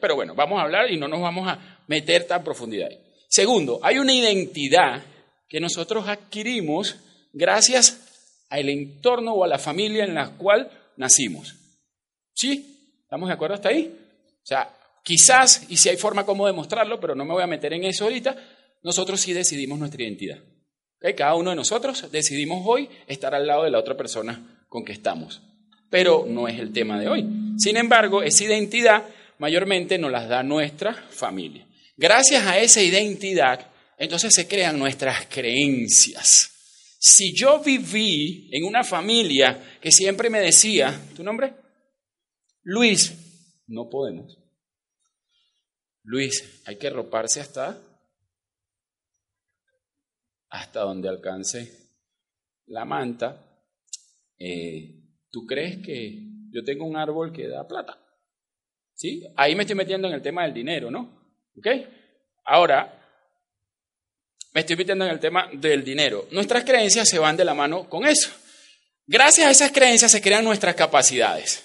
pero 0.00 0.14
bueno, 0.14 0.34
vamos 0.34 0.60
a 0.60 0.64
hablar 0.64 0.90
y 0.90 0.98
no 0.98 1.08
nos 1.08 1.22
vamos 1.22 1.48
a 1.48 1.78
meter 1.86 2.26
tan 2.26 2.44
profundidad. 2.44 2.90
Segundo, 3.26 3.80
hay 3.82 3.98
una 3.98 4.12
identidad 4.12 5.02
que 5.48 5.60
nosotros 5.60 6.06
adquirimos 6.06 6.96
gracias 7.32 8.44
al 8.50 8.68
entorno 8.68 9.32
o 9.32 9.44
a 9.44 9.48
la 9.48 9.58
familia 9.58 10.04
en 10.04 10.14
la 10.14 10.32
cual 10.36 10.70
nacimos. 10.96 11.54
¿Sí? 12.34 12.98
¿Estamos 13.02 13.28
de 13.28 13.34
acuerdo 13.34 13.54
hasta 13.54 13.70
ahí? 13.70 13.90
O 14.42 14.46
sea, 14.46 14.68
quizás, 15.02 15.66
y 15.70 15.78
si 15.78 15.88
hay 15.88 15.96
forma 15.96 16.26
como 16.26 16.46
demostrarlo, 16.46 17.00
pero 17.00 17.14
no 17.14 17.24
me 17.24 17.32
voy 17.32 17.42
a 17.42 17.46
meter 17.46 17.72
en 17.72 17.84
eso 17.84 18.04
ahorita, 18.04 18.36
nosotros 18.82 19.20
sí 19.20 19.32
decidimos 19.32 19.78
nuestra 19.78 20.02
identidad. 20.02 20.38
Cada 21.16 21.34
uno 21.34 21.50
de 21.50 21.56
nosotros 21.56 22.10
decidimos 22.12 22.62
hoy 22.66 22.90
estar 23.06 23.34
al 23.34 23.46
lado 23.46 23.64
de 23.64 23.70
la 23.70 23.78
otra 23.78 23.96
persona 23.96 24.64
con 24.68 24.84
que 24.84 24.92
estamos. 24.92 25.40
Pero 25.92 26.24
no 26.26 26.48
es 26.48 26.58
el 26.58 26.72
tema 26.72 26.98
de 26.98 27.06
hoy. 27.06 27.28
Sin 27.58 27.76
embargo, 27.76 28.22
esa 28.22 28.44
identidad 28.44 29.04
mayormente 29.36 29.98
nos 29.98 30.10
la 30.10 30.26
da 30.26 30.42
nuestra 30.42 30.94
familia. 30.94 31.68
Gracias 31.98 32.46
a 32.46 32.58
esa 32.58 32.80
identidad, 32.80 33.70
entonces 33.98 34.34
se 34.34 34.48
crean 34.48 34.78
nuestras 34.78 35.26
creencias. 35.26 36.96
Si 36.98 37.34
yo 37.34 37.62
viví 37.62 38.48
en 38.52 38.64
una 38.64 38.82
familia 38.84 39.78
que 39.82 39.92
siempre 39.92 40.30
me 40.30 40.40
decía, 40.40 40.98
¿tu 41.14 41.22
nombre? 41.22 41.52
Luis, 42.62 43.12
no 43.66 43.90
podemos. 43.90 44.38
Luis, 46.04 46.62
hay 46.64 46.78
que 46.78 46.88
roparse 46.88 47.42
hasta 47.42 47.78
hasta 50.48 50.80
donde 50.80 51.10
alcance 51.10 51.90
la 52.68 52.86
manta. 52.86 53.60
Eh, 54.38 55.01
¿Tú 55.32 55.46
crees 55.46 55.78
que 55.78 56.20
yo 56.50 56.62
tengo 56.62 56.84
un 56.84 56.96
árbol 56.96 57.32
que 57.32 57.48
da 57.48 57.66
plata? 57.66 57.98
¿Sí? 58.94 59.24
Ahí 59.34 59.56
me 59.56 59.62
estoy 59.62 59.74
metiendo 59.74 60.06
en 60.06 60.14
el 60.14 60.22
tema 60.22 60.42
del 60.42 60.52
dinero, 60.52 60.90
¿no? 60.90 61.40
¿Ok? 61.56 61.66
Ahora, 62.44 63.02
me 64.52 64.60
estoy 64.60 64.76
metiendo 64.76 65.06
en 65.06 65.10
el 65.10 65.18
tema 65.18 65.48
del 65.54 65.82
dinero. 65.82 66.28
Nuestras 66.30 66.64
creencias 66.64 67.08
se 67.08 67.18
van 67.18 67.36
de 67.36 67.46
la 67.46 67.54
mano 67.54 67.88
con 67.88 68.06
eso. 68.06 68.30
Gracias 69.06 69.46
a 69.46 69.50
esas 69.50 69.72
creencias 69.72 70.12
se 70.12 70.20
crean 70.20 70.44
nuestras 70.44 70.74
capacidades. 70.74 71.64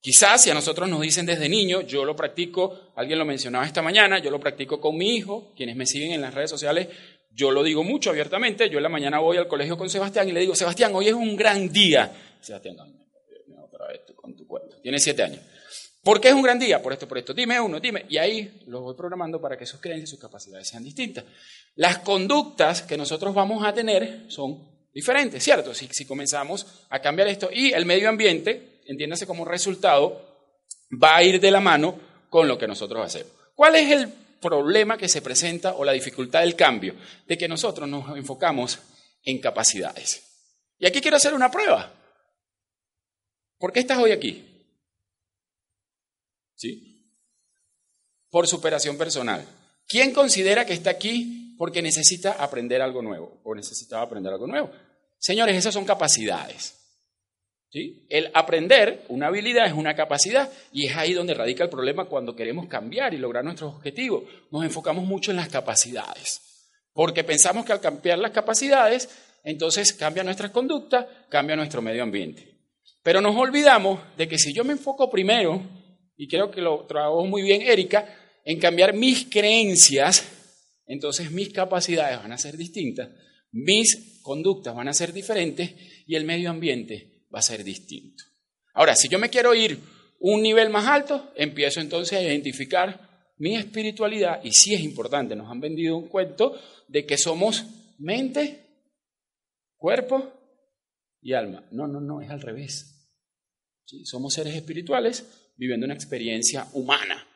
Quizás 0.00 0.42
si 0.42 0.50
a 0.50 0.54
nosotros 0.54 0.88
nos 0.88 1.00
dicen 1.00 1.26
desde 1.26 1.48
niño, 1.48 1.82
yo 1.82 2.04
lo 2.04 2.16
practico, 2.16 2.92
alguien 2.96 3.18
lo 3.18 3.24
mencionaba 3.24 3.66
esta 3.66 3.82
mañana, 3.82 4.18
yo 4.18 4.30
lo 4.30 4.40
practico 4.40 4.80
con 4.80 4.96
mi 4.96 5.16
hijo, 5.16 5.52
quienes 5.56 5.76
me 5.76 5.86
siguen 5.86 6.12
en 6.12 6.20
las 6.20 6.34
redes 6.34 6.50
sociales, 6.50 6.88
yo 7.30 7.50
lo 7.50 7.62
digo 7.62 7.84
mucho 7.84 8.10
abiertamente, 8.10 8.68
yo 8.68 8.78
en 8.78 8.84
la 8.84 8.88
mañana 8.88 9.20
voy 9.20 9.36
al 9.36 9.48
colegio 9.48 9.76
con 9.76 9.88
Sebastián 9.90 10.28
y 10.28 10.32
le 10.32 10.40
digo, 10.40 10.54
Sebastián, 10.54 10.92
hoy 10.94 11.08
es 11.08 11.14
un 11.14 11.36
gran 11.36 11.72
día. 11.72 12.12
Sebastián, 12.40 12.76
otra 13.62 13.86
vez 13.88 14.00
con 14.16 14.36
tu 14.36 14.46
cuento, 14.46 14.80
tiene 14.80 14.98
siete 14.98 15.22
años. 15.22 15.40
¿Por 16.02 16.20
qué 16.20 16.28
es 16.28 16.34
un 16.34 16.42
gran 16.42 16.58
día? 16.58 16.80
Por 16.80 16.92
esto, 16.92 17.08
por 17.08 17.18
esto. 17.18 17.34
Dime 17.34 17.60
uno, 17.60 17.80
dime. 17.80 18.06
Y 18.08 18.16
ahí 18.16 18.62
lo 18.66 18.80
voy 18.80 18.94
programando 18.94 19.40
para 19.40 19.58
que 19.58 19.66
sus 19.66 19.80
creencias 19.80 20.10
sus 20.10 20.18
capacidades 20.18 20.68
sean 20.68 20.84
distintas. 20.84 21.24
Las 21.74 21.98
conductas 21.98 22.82
que 22.82 22.96
nosotros 22.96 23.34
vamos 23.34 23.64
a 23.64 23.74
tener 23.74 24.24
son 24.28 24.88
diferentes, 24.94 25.42
¿cierto? 25.42 25.74
Si, 25.74 25.86
si 25.88 26.06
comenzamos 26.06 26.86
a 26.88 27.00
cambiar 27.00 27.28
esto. 27.28 27.50
Y 27.52 27.72
el 27.72 27.84
medio 27.84 28.08
ambiente, 28.08 28.80
entiéndase 28.86 29.26
como 29.26 29.44
resultado, 29.44 30.46
va 30.90 31.16
a 31.16 31.22
ir 31.22 31.40
de 31.40 31.50
la 31.50 31.60
mano 31.60 32.00
con 32.30 32.48
lo 32.48 32.56
que 32.56 32.68
nosotros 32.68 33.04
hacemos. 33.04 33.32
¿Cuál 33.54 33.74
es 33.76 33.90
el 33.90 34.08
problema 34.40 34.96
que 34.96 35.08
se 35.08 35.20
presenta 35.20 35.74
o 35.74 35.84
la 35.84 35.92
dificultad 35.92 36.40
del 36.40 36.56
cambio? 36.56 36.94
De 37.26 37.36
que 37.36 37.48
nosotros 37.48 37.88
nos 37.88 38.16
enfocamos 38.16 38.78
en 39.24 39.40
capacidades. 39.40 40.22
Y 40.78 40.86
aquí 40.86 41.00
quiero 41.00 41.16
hacer 41.16 41.34
una 41.34 41.50
prueba. 41.50 41.92
¿Por 43.58 43.72
qué 43.72 43.80
estás 43.80 43.98
hoy 43.98 44.12
aquí? 44.12 44.44
¿Sí? 46.54 47.12
Por 48.30 48.46
superación 48.46 48.96
personal. 48.96 49.44
¿Quién 49.86 50.12
considera 50.12 50.64
que 50.64 50.74
está 50.74 50.90
aquí 50.90 51.54
porque 51.58 51.82
necesita 51.82 52.32
aprender 52.32 52.80
algo 52.82 53.02
nuevo 53.02 53.40
o 53.42 53.54
necesitaba 53.54 54.02
aprender 54.02 54.32
algo 54.32 54.46
nuevo? 54.46 54.70
Señores, 55.18 55.56
esas 55.56 55.74
son 55.74 55.84
capacidades. 55.84 56.74
¿Sí? 57.70 58.06
El 58.08 58.30
aprender, 58.32 59.04
una 59.08 59.26
habilidad 59.26 59.66
es 59.66 59.74
una 59.74 59.94
capacidad 59.94 60.50
y 60.72 60.86
es 60.86 60.96
ahí 60.96 61.12
donde 61.12 61.34
radica 61.34 61.64
el 61.64 61.70
problema 61.70 62.06
cuando 62.06 62.34
queremos 62.34 62.66
cambiar 62.66 63.12
y 63.12 63.18
lograr 63.18 63.44
nuestros 63.44 63.74
objetivos. 63.74 64.24
Nos 64.50 64.64
enfocamos 64.64 65.04
mucho 65.04 65.32
en 65.32 65.36
las 65.36 65.50
capacidades, 65.50 66.40
porque 66.94 67.24
pensamos 67.24 67.66
que 67.66 67.72
al 67.72 67.80
cambiar 67.80 68.20
las 68.20 68.30
capacidades, 68.30 69.10
entonces 69.44 69.92
cambia 69.92 70.24
nuestra 70.24 70.50
conducta, 70.50 71.26
cambia 71.28 71.56
nuestro 71.56 71.82
medio 71.82 72.02
ambiente. 72.02 72.57
Pero 73.08 73.22
nos 73.22 73.34
olvidamos 73.36 74.00
de 74.18 74.28
que 74.28 74.36
si 74.36 74.52
yo 74.52 74.64
me 74.64 74.74
enfoco 74.74 75.08
primero, 75.08 75.62
y 76.18 76.28
creo 76.28 76.50
que 76.50 76.60
lo 76.60 76.84
trabajó 76.84 77.24
muy 77.24 77.40
bien 77.40 77.62
Erika, 77.62 78.06
en 78.44 78.60
cambiar 78.60 78.92
mis 78.92 79.24
creencias, 79.30 80.28
entonces 80.84 81.30
mis 81.30 81.48
capacidades 81.48 82.18
van 82.18 82.32
a 82.32 82.36
ser 82.36 82.58
distintas, 82.58 83.08
mis 83.50 84.20
conductas 84.20 84.74
van 84.74 84.88
a 84.88 84.92
ser 84.92 85.14
diferentes 85.14 85.74
y 86.06 86.16
el 86.16 86.26
medio 86.26 86.50
ambiente 86.50 87.24
va 87.34 87.38
a 87.38 87.42
ser 87.42 87.64
distinto. 87.64 88.24
Ahora, 88.74 88.94
si 88.94 89.08
yo 89.08 89.18
me 89.18 89.30
quiero 89.30 89.54
ir 89.54 89.80
un 90.20 90.42
nivel 90.42 90.68
más 90.68 90.86
alto, 90.86 91.32
empiezo 91.34 91.80
entonces 91.80 92.18
a 92.18 92.22
identificar 92.22 93.32
mi 93.38 93.56
espiritualidad 93.56 94.44
y 94.44 94.52
sí 94.52 94.74
es 94.74 94.82
importante, 94.82 95.34
nos 95.34 95.50
han 95.50 95.60
vendido 95.60 95.96
un 95.96 96.08
cuento 96.08 96.60
de 96.88 97.06
que 97.06 97.16
somos 97.16 97.64
mente, 97.96 98.66
cuerpo 99.78 100.30
y 101.22 101.32
alma. 101.32 101.66
No, 101.70 101.86
no, 101.86 102.02
no, 102.02 102.20
es 102.20 102.28
al 102.28 102.42
revés. 102.42 102.96
Somos 104.04 104.34
seres 104.34 104.54
espirituales 104.54 105.24
viviendo 105.56 105.86
una 105.86 105.94
experiencia 105.94 106.66
humana. 106.72 107.26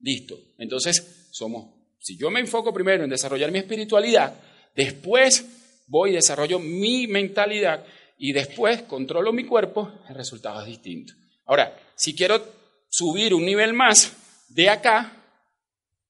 Listo. 0.00 0.38
Entonces, 0.58 1.28
somos, 1.30 1.74
si 1.98 2.16
yo 2.16 2.30
me 2.30 2.40
enfoco 2.40 2.72
primero 2.72 3.04
en 3.04 3.10
desarrollar 3.10 3.52
mi 3.52 3.58
espiritualidad, 3.58 4.34
después 4.74 5.46
voy 5.86 6.10
y 6.10 6.14
desarrollo 6.14 6.58
mi 6.58 7.06
mentalidad 7.06 7.84
y 8.18 8.32
después 8.32 8.82
controlo 8.82 9.32
mi 9.32 9.44
cuerpo, 9.44 9.92
el 10.08 10.14
resultado 10.14 10.60
es 10.60 10.66
distinto. 10.66 11.14
Ahora, 11.46 11.76
si 11.96 12.14
quiero 12.14 12.44
subir 12.88 13.34
un 13.34 13.44
nivel 13.44 13.72
más 13.72 14.12
de 14.48 14.68
acá, 14.68 15.16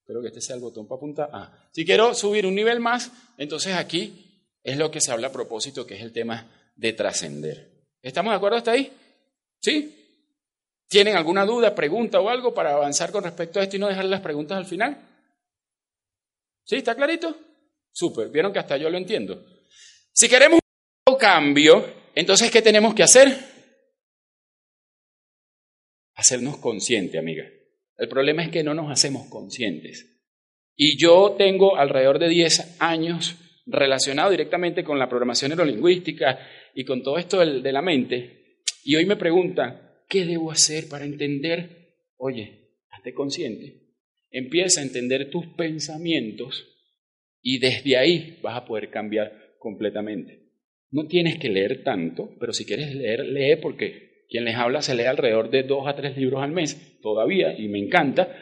espero 0.00 0.20
que 0.20 0.28
este 0.28 0.40
sea 0.40 0.56
el 0.56 0.62
botón 0.62 0.88
para 0.88 0.96
apuntar. 0.96 1.30
Ah, 1.32 1.68
si 1.72 1.84
quiero 1.84 2.14
subir 2.14 2.46
un 2.46 2.54
nivel 2.54 2.80
más, 2.80 3.12
entonces 3.38 3.74
aquí 3.74 4.48
es 4.62 4.76
lo 4.76 4.90
que 4.90 5.00
se 5.00 5.12
habla 5.12 5.28
a 5.28 5.32
propósito, 5.32 5.86
que 5.86 5.94
es 5.94 6.02
el 6.02 6.12
tema 6.12 6.50
de 6.76 6.92
trascender. 6.92 7.70
¿Estamos 8.02 8.32
de 8.32 8.36
acuerdo 8.36 8.58
hasta 8.58 8.72
ahí? 8.72 8.92
¿Sí? 9.60 9.96
¿Tienen 10.88 11.16
alguna 11.16 11.44
duda, 11.44 11.74
pregunta 11.74 12.20
o 12.20 12.28
algo 12.28 12.52
para 12.52 12.72
avanzar 12.72 13.12
con 13.12 13.22
respecto 13.22 13.60
a 13.60 13.62
esto 13.62 13.76
y 13.76 13.78
no 13.78 13.88
dejar 13.88 14.06
las 14.06 14.20
preguntas 14.20 14.58
al 14.58 14.66
final? 14.66 14.98
¿Sí? 16.64 16.76
¿Está 16.76 16.94
clarito? 16.94 17.36
Súper. 17.92 18.28
¿Vieron 18.28 18.52
que 18.52 18.58
hasta 18.58 18.76
yo 18.76 18.90
lo 18.90 18.98
entiendo? 18.98 19.44
Si 20.12 20.28
queremos 20.28 20.58
un 21.06 21.16
cambio, 21.16 22.00
entonces, 22.14 22.50
¿qué 22.50 22.62
tenemos 22.62 22.94
que 22.94 23.02
hacer? 23.02 23.28
Hacernos 26.14 26.58
conscientes, 26.58 27.18
amiga. 27.18 27.44
El 27.96 28.08
problema 28.08 28.42
es 28.42 28.50
que 28.50 28.64
no 28.64 28.74
nos 28.74 28.90
hacemos 28.90 29.28
conscientes. 29.28 30.06
Y 30.74 30.98
yo 30.98 31.34
tengo 31.36 31.76
alrededor 31.76 32.18
de 32.18 32.28
10 32.28 32.76
años 32.80 33.36
relacionado 33.66 34.30
directamente 34.30 34.82
con 34.82 34.98
la 34.98 35.08
programación 35.08 35.50
neurolingüística 35.50 36.38
y 36.74 36.84
con 36.84 37.02
todo 37.02 37.18
esto 37.18 37.38
de 37.38 37.72
la 37.72 37.82
mente. 37.82 38.39
Y 38.84 38.96
hoy 38.96 39.06
me 39.06 39.16
preguntan, 39.16 39.80
¿qué 40.08 40.24
debo 40.24 40.50
hacer 40.50 40.88
para 40.88 41.04
entender? 41.04 41.94
Oye, 42.16 42.76
hazte 42.90 43.14
consciente. 43.14 43.94
Empieza 44.30 44.80
a 44.80 44.84
entender 44.84 45.30
tus 45.30 45.46
pensamientos 45.46 46.66
y 47.42 47.58
desde 47.58 47.96
ahí 47.96 48.38
vas 48.42 48.56
a 48.56 48.64
poder 48.64 48.90
cambiar 48.90 49.56
completamente. 49.58 50.40
No 50.90 51.06
tienes 51.06 51.38
que 51.38 51.48
leer 51.48 51.84
tanto, 51.84 52.34
pero 52.38 52.52
si 52.52 52.64
quieres 52.64 52.94
leer, 52.94 53.24
lee 53.26 53.56
porque 53.56 54.24
quien 54.28 54.44
les 54.44 54.56
habla 54.56 54.82
se 54.82 54.94
lee 54.94 55.04
alrededor 55.04 55.50
de 55.50 55.64
dos 55.64 55.86
a 55.86 55.94
tres 55.94 56.16
libros 56.16 56.42
al 56.42 56.52
mes 56.52 56.98
todavía 57.00 57.58
y 57.58 57.68
me 57.68 57.78
encanta, 57.78 58.36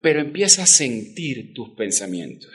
pero 0.00 0.20
empieza 0.20 0.62
a 0.62 0.66
sentir 0.66 1.52
tus 1.52 1.70
pensamientos, 1.70 2.50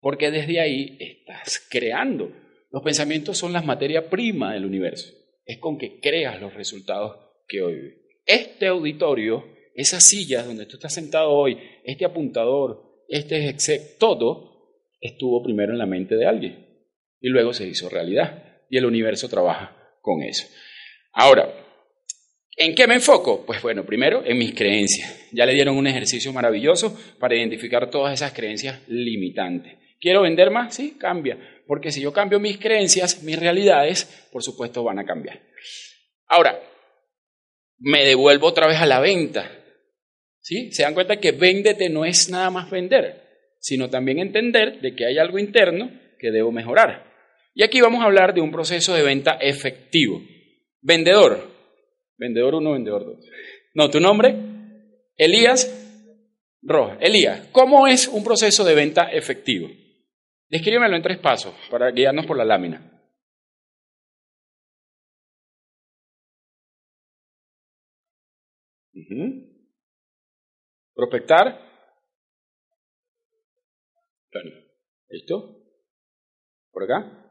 porque 0.00 0.30
desde 0.30 0.60
ahí 0.60 0.96
estás 0.98 1.66
creando. 1.70 2.34
Los 2.70 2.82
pensamientos 2.82 3.38
son 3.38 3.52
la 3.52 3.62
materia 3.62 4.10
prima 4.10 4.52
del 4.52 4.64
universo, 4.64 5.12
es 5.48 5.58
con 5.58 5.78
que 5.78 5.98
creas 5.98 6.40
los 6.40 6.54
resultados 6.54 7.16
que 7.48 7.62
hoy. 7.62 7.94
Este 8.26 8.66
auditorio, 8.66 9.44
esas 9.74 10.04
sillas 10.04 10.46
donde 10.46 10.66
tú 10.66 10.76
estás 10.76 10.92
sentado 10.92 11.30
hoy, 11.30 11.58
este 11.84 12.04
apuntador, 12.04 13.04
este 13.08 13.96
todo, 13.98 14.84
estuvo 15.00 15.42
primero 15.42 15.72
en 15.72 15.78
la 15.78 15.86
mente 15.86 16.16
de 16.16 16.26
alguien 16.26 16.66
y 17.20 17.28
luego 17.28 17.54
se 17.54 17.66
hizo 17.66 17.88
realidad. 17.88 18.60
Y 18.68 18.76
el 18.76 18.84
universo 18.84 19.30
trabaja 19.30 19.74
con 20.02 20.22
eso. 20.22 20.46
Ahora, 21.12 21.50
¿en 22.54 22.74
qué 22.74 22.86
me 22.86 22.96
enfoco? 22.96 23.46
Pues 23.46 23.62
bueno, 23.62 23.86
primero 23.86 24.22
en 24.26 24.36
mis 24.36 24.54
creencias. 24.54 25.30
Ya 25.32 25.46
le 25.46 25.54
dieron 25.54 25.78
un 25.78 25.86
ejercicio 25.86 26.30
maravilloso 26.30 26.94
para 27.18 27.36
identificar 27.36 27.88
todas 27.88 28.12
esas 28.12 28.34
creencias 28.34 28.86
limitantes. 28.86 29.78
¿Quiero 30.00 30.22
vender 30.22 30.50
más? 30.50 30.74
Sí, 30.74 30.96
cambia. 30.98 31.38
Porque 31.66 31.90
si 31.90 32.00
yo 32.00 32.12
cambio 32.12 32.40
mis 32.40 32.58
creencias, 32.58 33.22
mis 33.22 33.38
realidades, 33.38 34.28
por 34.32 34.42
supuesto, 34.42 34.84
van 34.84 34.98
a 34.98 35.04
cambiar. 35.04 35.40
Ahora, 36.26 36.60
me 37.78 38.04
devuelvo 38.04 38.46
otra 38.46 38.66
vez 38.66 38.78
a 38.78 38.86
la 38.86 39.00
venta. 39.00 39.50
¿Sí? 40.40 40.72
Se 40.72 40.82
dan 40.82 40.94
cuenta 40.94 41.18
que 41.18 41.32
véndete 41.32 41.88
no 41.88 42.04
es 42.04 42.30
nada 42.30 42.50
más 42.50 42.70
vender, 42.70 43.22
sino 43.60 43.90
también 43.90 44.18
entender 44.18 44.80
de 44.80 44.94
que 44.94 45.04
hay 45.04 45.18
algo 45.18 45.38
interno 45.38 45.90
que 46.18 46.30
debo 46.30 46.52
mejorar. 46.52 47.06
Y 47.54 47.62
aquí 47.62 47.80
vamos 47.80 48.02
a 48.02 48.06
hablar 48.06 48.34
de 48.34 48.40
un 48.40 48.52
proceso 48.52 48.94
de 48.94 49.02
venta 49.02 49.32
efectivo. 49.40 50.22
Vendedor. 50.80 51.50
Vendedor 52.16 52.54
1, 52.54 52.72
vendedor 52.72 53.04
2. 53.04 53.26
No, 53.74 53.90
tu 53.90 54.00
nombre. 54.00 54.34
Elías 55.16 55.74
Rojas. 56.62 56.98
Elías, 57.00 57.48
¿cómo 57.52 57.86
es 57.86 58.08
un 58.08 58.24
proceso 58.24 58.64
de 58.64 58.74
venta 58.74 59.10
efectivo? 59.10 59.68
Descríbemelo 60.50 60.96
en 60.96 61.02
tres 61.02 61.18
pasos 61.18 61.54
para 61.70 61.90
guiarnos 61.90 62.26
por 62.26 62.36
la 62.36 62.44
lámina. 62.44 62.98
Prospectar. 70.94 71.60
¿Listo? 75.10 75.62
¿Por 76.72 76.82
acá? 76.84 77.24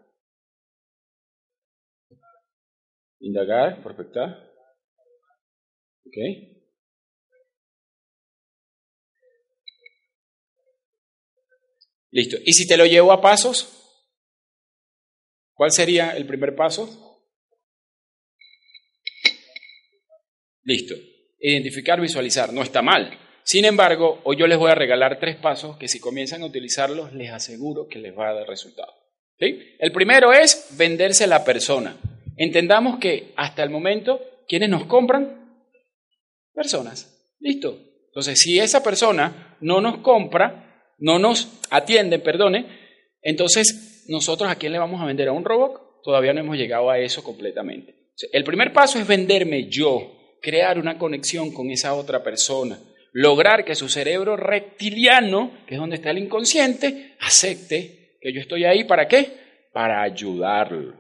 Indagar, 3.20 3.84
prospectar. 3.84 4.30
¿Ok? 6.06 6.57
Listo. 12.12 12.38
¿Y 12.46 12.54
si 12.54 12.68
te 12.68 12.78
lo 12.78 12.86
llevo 12.86 13.12
a 13.12 13.22
pasos? 13.22 13.74
¿Cuál 15.54 15.72
sería 15.72 16.12
el 16.12 16.26
primer 16.26 16.56
paso? 16.56 17.22
Listo. 20.64 20.96
Identificar, 21.40 22.00
visualizar. 22.00 22.54
No 22.54 22.62
está 22.62 22.82
mal. 22.82 23.18
Sin 23.44 23.66
embargo, 23.66 24.20
hoy 24.26 24.38
yo 24.38 24.48
les 24.48 24.58
voy 24.58 24.72
a 24.72 24.76
regalar 24.76 25.20
tres 25.20 25.38
pasos 25.38 25.78
que 25.78 25.88
si 25.88 26.00
comienzan 26.00 26.44
a 26.44 26.46
utilizarlos, 26.46 27.14
les 27.14 27.32
aseguro 27.32 27.88
que 27.88 28.00
les 28.00 28.18
va 28.18 28.30
a 28.30 28.34
dar 28.34 28.48
resultado. 28.48 28.94
¿Sí? 29.40 29.76
El 29.80 29.92
primero 29.92 30.34
es 30.34 30.76
venderse 30.78 31.24
a 31.24 31.28
la 31.28 31.46
persona. 31.46 31.98
Entendamos 32.36 33.00
que 33.00 33.34
hasta 33.36 33.64
el 33.64 33.70
momento, 33.70 34.20
¿quiénes 34.48 34.70
nos 34.70 34.86
compran? 34.86 35.64
Personas. 36.54 37.36
Listo. 37.40 37.80
Entonces, 38.08 38.40
si 38.40 38.60
esa 38.60 38.84
persona 38.84 39.58
no 39.62 39.80
nos 39.80 40.00
compra, 40.00 40.67
no 40.98 41.20
nos 41.20 41.62
atiende, 41.70 42.20
perdone, 42.20 42.66
entonces 43.22 44.06
nosotros 44.08 44.50
a 44.50 44.56
quién 44.56 44.72
le 44.72 44.80
vamos 44.80 45.02
a 45.02 45.06
vender 45.06 45.28
a 45.28 45.34
un 45.34 45.46
robot? 45.46 46.02
Todavía 46.04 46.34
no 46.34 46.40
hemos 46.40 46.58
llegado 46.58 46.90
a 46.90 47.00
eso 47.00 47.24
completamente. 47.24 47.96
El 48.32 48.44
primer 48.44 48.74
paso 48.74 49.00
es 49.00 49.08
venderme 49.08 49.68
yo, 49.70 50.38
crear 50.42 50.80
una 50.80 50.98
conexión 50.98 51.52
con 51.52 51.70
esa 51.70 51.94
otra 51.94 52.24
persona, 52.24 52.80
lograr 53.12 53.66
que 53.66 53.76
su 53.76 53.90
cerebro 53.90 54.38
reptiliano, 54.38 55.52
que 55.68 55.76
es 55.76 55.80
donde 55.80 55.98
está 55.98 56.12
el 56.12 56.20
inconsciente, 56.20 57.16
acepte 57.20 58.18
que 58.22 58.34
yo 58.34 58.40
estoy 58.40 58.66
ahí 58.66 58.86
para 58.86 59.08
qué? 59.08 59.28
Para 59.74 60.02
ayudarlo. 60.02 60.96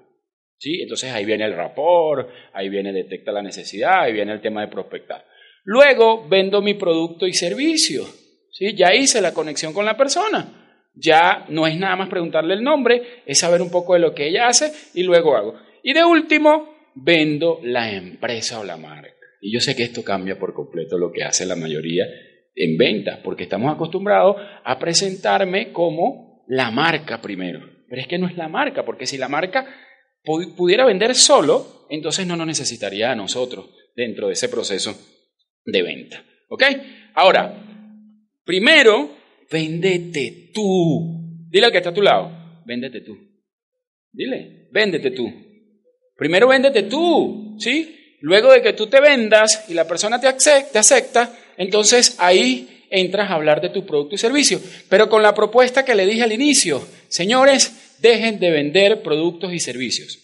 ¿Sí? 0.59 0.81
Entonces 0.81 1.11
ahí 1.11 1.25
viene 1.25 1.45
el 1.45 1.55
rapport, 1.55 2.29
ahí 2.53 2.69
viene 2.69 2.91
detecta 2.91 3.31
la 3.31 3.43
necesidad, 3.43 4.01
ahí 4.01 4.13
viene 4.13 4.33
el 4.33 4.41
tema 4.41 4.61
de 4.61 4.67
prospectar. 4.67 5.23
Luego 5.63 6.27
vendo 6.27 6.61
mi 6.61 6.73
producto 6.73 7.27
y 7.27 7.33
servicio. 7.33 8.05
Ya 8.59 8.93
hice 8.93 9.21
la 9.21 9.33
conexión 9.33 9.73
con 9.73 9.85
la 9.85 9.97
persona. 9.97 10.67
Ya 10.95 11.45
no 11.49 11.67
es 11.67 11.77
nada 11.77 11.95
más 11.95 12.09
preguntarle 12.09 12.55
el 12.55 12.63
nombre, 12.63 13.21
es 13.25 13.39
saber 13.39 13.61
un 13.61 13.69
poco 13.69 13.93
de 13.93 13.99
lo 13.99 14.15
que 14.15 14.27
ella 14.27 14.47
hace 14.47 14.71
y 14.95 15.03
luego 15.03 15.35
hago. 15.35 15.59
Y 15.83 15.93
de 15.93 16.03
último, 16.03 16.75
vendo 16.95 17.59
la 17.61 17.91
empresa 17.91 18.59
o 18.59 18.63
la 18.63 18.77
marca. 18.77 19.13
Y 19.41 19.53
yo 19.53 19.59
sé 19.59 19.75
que 19.75 19.83
esto 19.83 20.03
cambia 20.03 20.39
por 20.39 20.53
completo 20.53 20.97
lo 20.97 21.11
que 21.11 21.23
hace 21.23 21.45
la 21.45 21.55
mayoría 21.55 22.05
en 22.55 22.77
ventas, 22.77 23.19
porque 23.23 23.43
estamos 23.43 23.71
acostumbrados 23.71 24.37
a 24.63 24.79
presentarme 24.79 25.71
como 25.71 26.43
la 26.47 26.71
marca 26.71 27.21
primero. 27.21 27.59
Pero 27.87 28.01
es 28.01 28.07
que 28.07 28.17
no 28.17 28.27
es 28.27 28.35
la 28.35 28.47
marca, 28.47 28.83
porque 28.83 29.05
si 29.05 29.17
la 29.17 29.29
marca 29.29 29.65
pudiera 30.23 30.85
vender 30.85 31.13
solo, 31.13 31.85
entonces 31.89 32.25
no 32.25 32.35
nos 32.35 32.47
necesitaría 32.47 33.11
a 33.11 33.15
nosotros 33.15 33.69
dentro 33.95 34.27
de 34.27 34.33
ese 34.33 34.49
proceso 34.49 34.97
de 35.63 35.83
venta. 35.83 36.23
¿Ok? 36.49 36.63
Ahora, 37.13 37.66
primero, 38.47 39.15
véndete 39.51 40.51
tú. 40.53 41.45
Dile 41.51 41.67
al 41.67 41.71
que 41.71 41.77
está 41.77 41.91
a 41.91 41.93
tu 41.93 42.01
lado, 42.01 42.63
véndete 42.65 43.01
tú. 43.01 43.15
Dile, 44.11 44.69
véndete 44.71 45.11
tú. 45.11 45.31
Primero 46.15 46.47
véndete 46.47 46.83
tú, 46.83 47.57
¿sí? 47.59 48.15
Luego 48.21 48.51
de 48.51 48.63
que 48.63 48.73
tú 48.73 48.87
te 48.87 48.99
vendas 48.99 49.65
y 49.67 49.75
la 49.75 49.87
persona 49.87 50.19
te 50.19 50.27
acepta, 50.27 51.37
entonces 51.57 52.15
ahí 52.17 52.85
entras 52.89 53.29
a 53.29 53.35
hablar 53.35 53.61
de 53.61 53.69
tu 53.69 53.85
producto 53.85 54.15
y 54.15 54.17
servicio. 54.17 54.59
Pero 54.89 55.09
con 55.09 55.21
la 55.21 55.35
propuesta 55.35 55.85
que 55.85 55.93
le 55.93 56.07
dije 56.07 56.23
al 56.23 56.31
inicio, 56.31 56.87
señores, 57.09 57.99
dejen 57.99 58.39
de 58.39 58.49
vender 58.49 59.03
productos 59.03 59.53
y 59.53 59.59
servicios. 59.59 60.17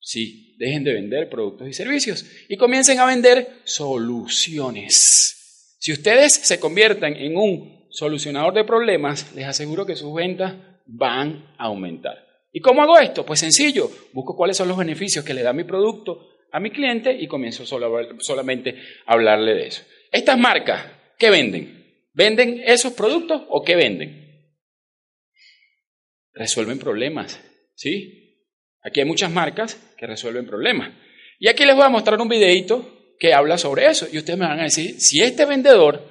Sí, 0.00 0.56
dejen 0.58 0.82
de 0.82 0.94
vender 0.94 1.28
productos 1.28 1.68
y 1.68 1.74
servicios 1.74 2.26
y 2.48 2.56
comiencen 2.56 2.98
a 2.98 3.06
vender 3.06 3.60
soluciones. 3.64 5.37
Si 5.78 5.92
ustedes 5.92 6.34
se 6.34 6.58
convierten 6.58 7.16
en 7.16 7.36
un 7.36 7.86
solucionador 7.90 8.52
de 8.52 8.64
problemas, 8.64 9.34
les 9.34 9.46
aseguro 9.46 9.86
que 9.86 9.96
sus 9.96 10.12
ventas 10.14 10.54
van 10.86 11.54
a 11.56 11.64
aumentar. 11.64 12.26
¿Y 12.52 12.60
cómo 12.60 12.82
hago 12.82 12.98
esto? 12.98 13.24
Pues 13.24 13.40
sencillo, 13.40 13.90
busco 14.12 14.36
cuáles 14.36 14.56
son 14.56 14.68
los 14.68 14.76
beneficios 14.76 15.24
que 15.24 15.34
le 15.34 15.42
da 15.42 15.52
mi 15.52 15.64
producto 15.64 16.28
a 16.50 16.60
mi 16.60 16.70
cliente 16.70 17.12
y 17.12 17.26
comienzo 17.26 17.64
solamente 17.66 18.76
a 19.06 19.12
hablarle 19.12 19.54
de 19.54 19.66
eso. 19.68 19.82
Estas 20.10 20.38
marcas, 20.38 20.84
¿qué 21.18 21.30
venden? 21.30 22.04
¿Venden 22.12 22.62
esos 22.66 22.94
productos 22.94 23.42
o 23.48 23.62
qué 23.62 23.76
venden? 23.76 24.52
Resuelven 26.32 26.78
problemas, 26.78 27.40
¿sí? 27.74 28.46
Aquí 28.82 29.00
hay 29.00 29.06
muchas 29.06 29.30
marcas 29.30 29.74
que 29.96 30.06
resuelven 30.06 30.46
problemas. 30.46 30.92
Y 31.38 31.48
aquí 31.48 31.64
les 31.64 31.76
voy 31.76 31.84
a 31.84 31.90
mostrar 31.90 32.20
un 32.20 32.28
videito 32.28 32.97
que 33.18 33.34
habla 33.34 33.58
sobre 33.58 33.86
eso 33.86 34.06
y 34.10 34.18
ustedes 34.18 34.38
me 34.38 34.46
van 34.46 34.60
a 34.60 34.64
decir 34.64 35.00
si 35.00 35.22
este 35.22 35.44
vendedor 35.44 36.02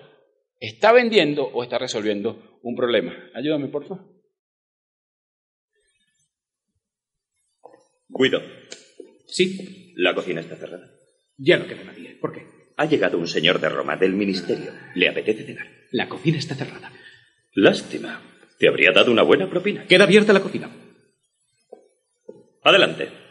está 0.60 0.92
vendiendo 0.92 1.44
o 1.44 1.64
está 1.64 1.78
resolviendo 1.78 2.60
un 2.64 2.76
problema. 2.76 3.16
Ayúdame, 3.34 3.68
por 3.68 3.88
favor. 3.88 4.06
Cuido. 8.10 8.42
Sí. 9.28 9.94
La 9.96 10.14
cocina 10.14 10.42
está 10.42 10.56
cerrada. 10.56 10.90
Ya 11.38 11.58
no 11.58 11.68
queda 11.68 11.84
nadie. 11.84 12.18
¿Por 12.20 12.34
qué? 12.34 12.46
Ha 12.78 12.86
llegado 12.86 13.18
un 13.18 13.28
señor 13.28 13.60
de 13.60 13.70
Roma, 13.70 13.96
del 13.96 14.14
ministerio. 14.14 14.72
¿Le 14.96 15.10
apetece 15.10 15.44
cenar? 15.44 15.68
La 15.92 16.08
cocina 16.08 16.38
está 16.38 16.56
cerrada. 16.56 16.92
Lástima. 17.54 18.22
Te 18.60 18.68
habría 18.68 18.92
dado 18.92 19.12
una 19.12 19.24
buena 19.24 19.50
propina. 19.50 19.86
Queda 19.86 20.06
abierta 20.06 20.34
la 20.34 20.42
cocina. 20.42 20.70
Adelante. 22.64 23.27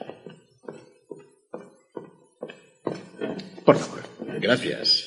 Por 3.66 3.76
favor. 3.76 4.02
Gracias. 4.40 5.04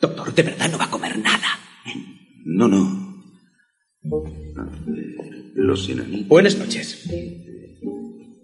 Doctor, 0.00 0.34
de 0.34 0.42
verdad 0.42 0.70
no 0.70 0.78
va 0.78 0.84
a 0.84 0.90
comer 0.90 1.18
nada. 1.18 1.58
No, 2.44 2.68
no. 2.68 3.24
Los 5.54 5.88
enanitos. 5.88 6.28
Buenas 6.28 6.56
noches. 6.56 7.08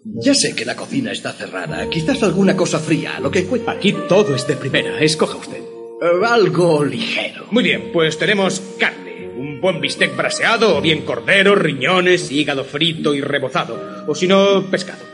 Ya 0.04 0.34
sé 0.34 0.54
que 0.54 0.64
la 0.64 0.74
cocina 0.74 1.12
está 1.12 1.32
cerrada. 1.32 1.88
Quizás 1.90 2.22
alguna 2.22 2.56
cosa 2.56 2.78
fría, 2.78 3.20
lo 3.20 3.30
que 3.30 3.44
cuesta. 3.44 3.72
Aquí 3.72 3.94
todo 4.08 4.34
es 4.34 4.46
de 4.46 4.56
primera. 4.56 4.98
Escoja 5.00 5.36
usted. 5.36 5.58
Eh, 5.58 6.26
algo 6.26 6.82
ligero. 6.84 7.46
Muy 7.50 7.62
bien, 7.62 7.90
pues 7.92 8.16
tenemos 8.18 8.60
carne. 8.78 9.28
Un 9.36 9.60
buen 9.60 9.80
bistec 9.80 10.16
braseado, 10.16 10.78
o 10.78 10.80
bien 10.80 11.02
cordero, 11.02 11.54
riñones, 11.54 12.30
hígado 12.30 12.64
frito 12.64 13.14
y 13.14 13.20
rebozado. 13.20 14.04
O 14.06 14.14
si 14.14 14.26
no, 14.26 14.64
pescado. 14.70 15.04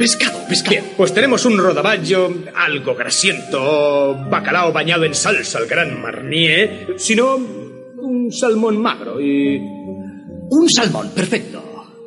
Pescado, 0.00 0.38
pescado. 0.48 0.70
Bien, 0.70 0.92
pues 0.96 1.12
tenemos 1.12 1.44
un 1.44 1.58
rodaballo, 1.58 2.32
algo 2.54 2.94
grasiento, 2.94 4.16
bacalao 4.30 4.72
bañado 4.72 5.04
en 5.04 5.14
salsa 5.14 5.58
al 5.58 5.66
gran 5.66 6.00
marnier, 6.00 6.94
si 6.96 7.14
no, 7.14 7.36
un 7.36 8.32
salmón 8.32 8.78
magro 8.78 9.20
y... 9.20 9.58
Un 9.58 10.70
salmón, 10.74 11.10
perfecto. 11.14 11.62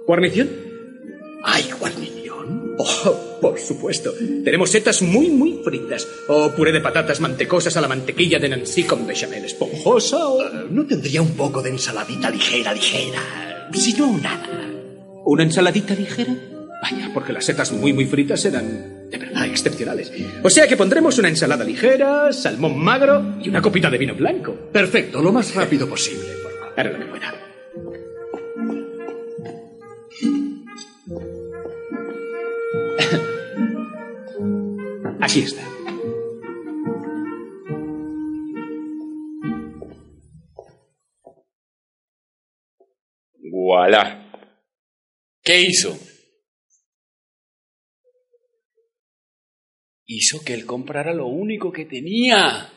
¿Guarnición? 0.07 0.49
¿Hay 1.43 1.65
guarnición? 1.79 2.73
Oh, 2.79 3.37
por 3.39 3.59
supuesto. 3.59 4.11
Tenemos 4.43 4.71
setas 4.71 5.03
muy, 5.03 5.27
muy 5.29 5.61
fritas. 5.63 6.07
O 6.27 6.49
puré 6.49 6.71
de 6.71 6.81
patatas 6.81 7.19
mantecosas 7.19 7.77
a 7.77 7.81
la 7.81 7.87
mantequilla 7.87 8.39
de 8.39 8.49
Nancy 8.49 8.85
con 8.85 9.05
bechamel 9.05 9.45
esponjosa 9.45 10.27
o... 10.29 10.41
Eh, 10.41 10.65
¿No 10.71 10.87
tendría 10.87 11.21
un 11.21 11.35
poco 11.35 11.61
de 11.61 11.69
ensaladita 11.69 12.31
ligera, 12.31 12.73
ligera? 12.73 13.69
Si 13.71 13.93
no, 13.93 14.17
nada. 14.17 14.67
¿Una 15.25 15.43
ensaladita 15.43 15.93
ligera? 15.93 16.35
Vaya, 16.83 17.09
porque 17.13 17.31
las 17.31 17.45
setas 17.45 17.71
muy, 17.71 17.93
muy 17.93 18.05
fritas 18.05 18.43
eran 18.43 19.09
de 19.09 19.17
verdad 19.17 19.45
excepcionales. 19.45 20.11
O 20.43 20.49
sea 20.49 20.67
que 20.67 20.75
pondremos 20.75 21.17
una 21.17 21.29
ensalada 21.29 21.63
ligera, 21.63 22.33
salmón 22.33 22.77
magro 22.77 23.37
y 23.41 23.47
una 23.47 23.61
copita 23.61 23.89
de 23.89 23.97
vino 23.97 24.13
blanco. 24.15 24.53
Perfecto, 24.69 25.21
lo 25.21 25.31
más 25.31 25.55
rápido 25.55 25.87
posible, 25.87 26.27
por 26.43 26.51
favor. 26.51 26.73
Haré 26.75 26.91
lo 26.91 26.99
que 26.99 27.05
pueda. 27.05 27.33
Aquí 35.21 35.39
está. 35.39 35.63
Voilà. 43.39 44.19
¿Qué 45.41 45.61
hizo? 45.61 45.97
Hizo 50.15 50.45
que 50.45 50.53
él 50.53 50.67
comprara 50.67 51.11
lo 51.11 51.25
único 51.25 51.71
que 51.71 51.85
tenía. 51.85 52.71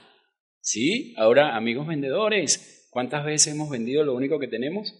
¿Sí? 0.62 1.12
Ahora, 1.18 1.55
amigos 1.55 1.87
vendedores, 1.87 2.88
¿cuántas 2.90 3.27
veces 3.27 3.53
hemos 3.53 3.68
vendido 3.68 4.05
lo 4.05 4.14
único 4.14 4.38
que 4.38 4.49
tenemos? 4.49 4.94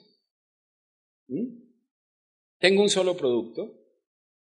¿Mm? 1.29 1.63
Tengo 2.59 2.83
un 2.83 2.91
solo 2.91 3.17
producto, 3.17 3.73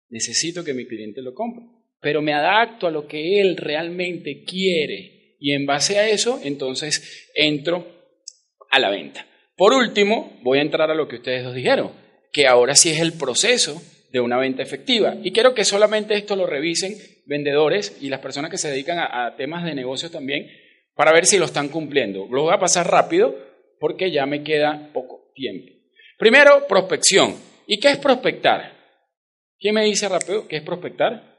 necesito 0.09 0.65
que 0.65 0.73
mi 0.73 0.85
cliente 0.85 1.21
lo 1.21 1.33
compre, 1.33 1.63
pero 2.01 2.21
me 2.21 2.33
adapto 2.33 2.85
a 2.85 2.91
lo 2.91 3.07
que 3.07 3.39
él 3.39 3.55
realmente 3.55 4.43
quiere 4.43 5.37
y 5.39 5.53
en 5.53 5.65
base 5.65 5.97
a 5.97 6.09
eso, 6.09 6.41
entonces 6.43 7.29
entro 7.33 7.87
a 8.71 8.79
la 8.79 8.89
venta. 8.89 9.25
Por 9.55 9.73
último, 9.73 10.37
voy 10.43 10.59
a 10.59 10.63
entrar 10.63 10.91
a 10.91 10.95
lo 10.95 11.07
que 11.07 11.15
ustedes 11.15 11.45
dos 11.45 11.55
dijeron, 11.55 11.93
que 12.33 12.45
ahora 12.45 12.75
sí 12.75 12.89
es 12.89 12.99
el 12.99 13.13
proceso 13.13 13.81
de 14.11 14.19
una 14.19 14.37
venta 14.37 14.61
efectiva. 14.63 15.15
Y 15.23 15.31
quiero 15.31 15.53
que 15.53 15.63
solamente 15.63 16.15
esto 16.15 16.35
lo 16.35 16.45
revisen 16.45 17.14
vendedores 17.25 17.97
y 18.01 18.09
las 18.09 18.19
personas 18.19 18.51
que 18.51 18.57
se 18.57 18.69
dedican 18.69 18.99
a, 18.99 19.35
temas 19.35 19.63
de 19.63 19.75
negocios 19.75 20.11
también, 20.11 20.47
para 20.93 21.11
ver 21.11 21.25
si 21.25 21.37
lo 21.37 21.45
están 21.45 21.69
cumpliendo. 21.69 22.27
Lo 22.29 22.43
voy 22.43 22.53
a 22.53 22.59
pasar 22.59 22.89
rápido 22.89 23.35
porque 23.79 24.11
ya 24.11 24.25
me 24.25 24.43
queda 24.43 24.89
poco 24.93 25.31
tiempo. 25.35 25.71
Primero, 26.17 26.65
prospección. 26.67 27.35
¿Y 27.67 27.79
qué 27.79 27.89
es 27.89 27.97
prospectar? 27.97 28.73
¿Quién 29.59 29.75
me 29.75 29.83
dice 29.83 30.07
rápido 30.07 30.47
qué 30.47 30.57
es 30.57 30.63
prospectar? 30.63 31.35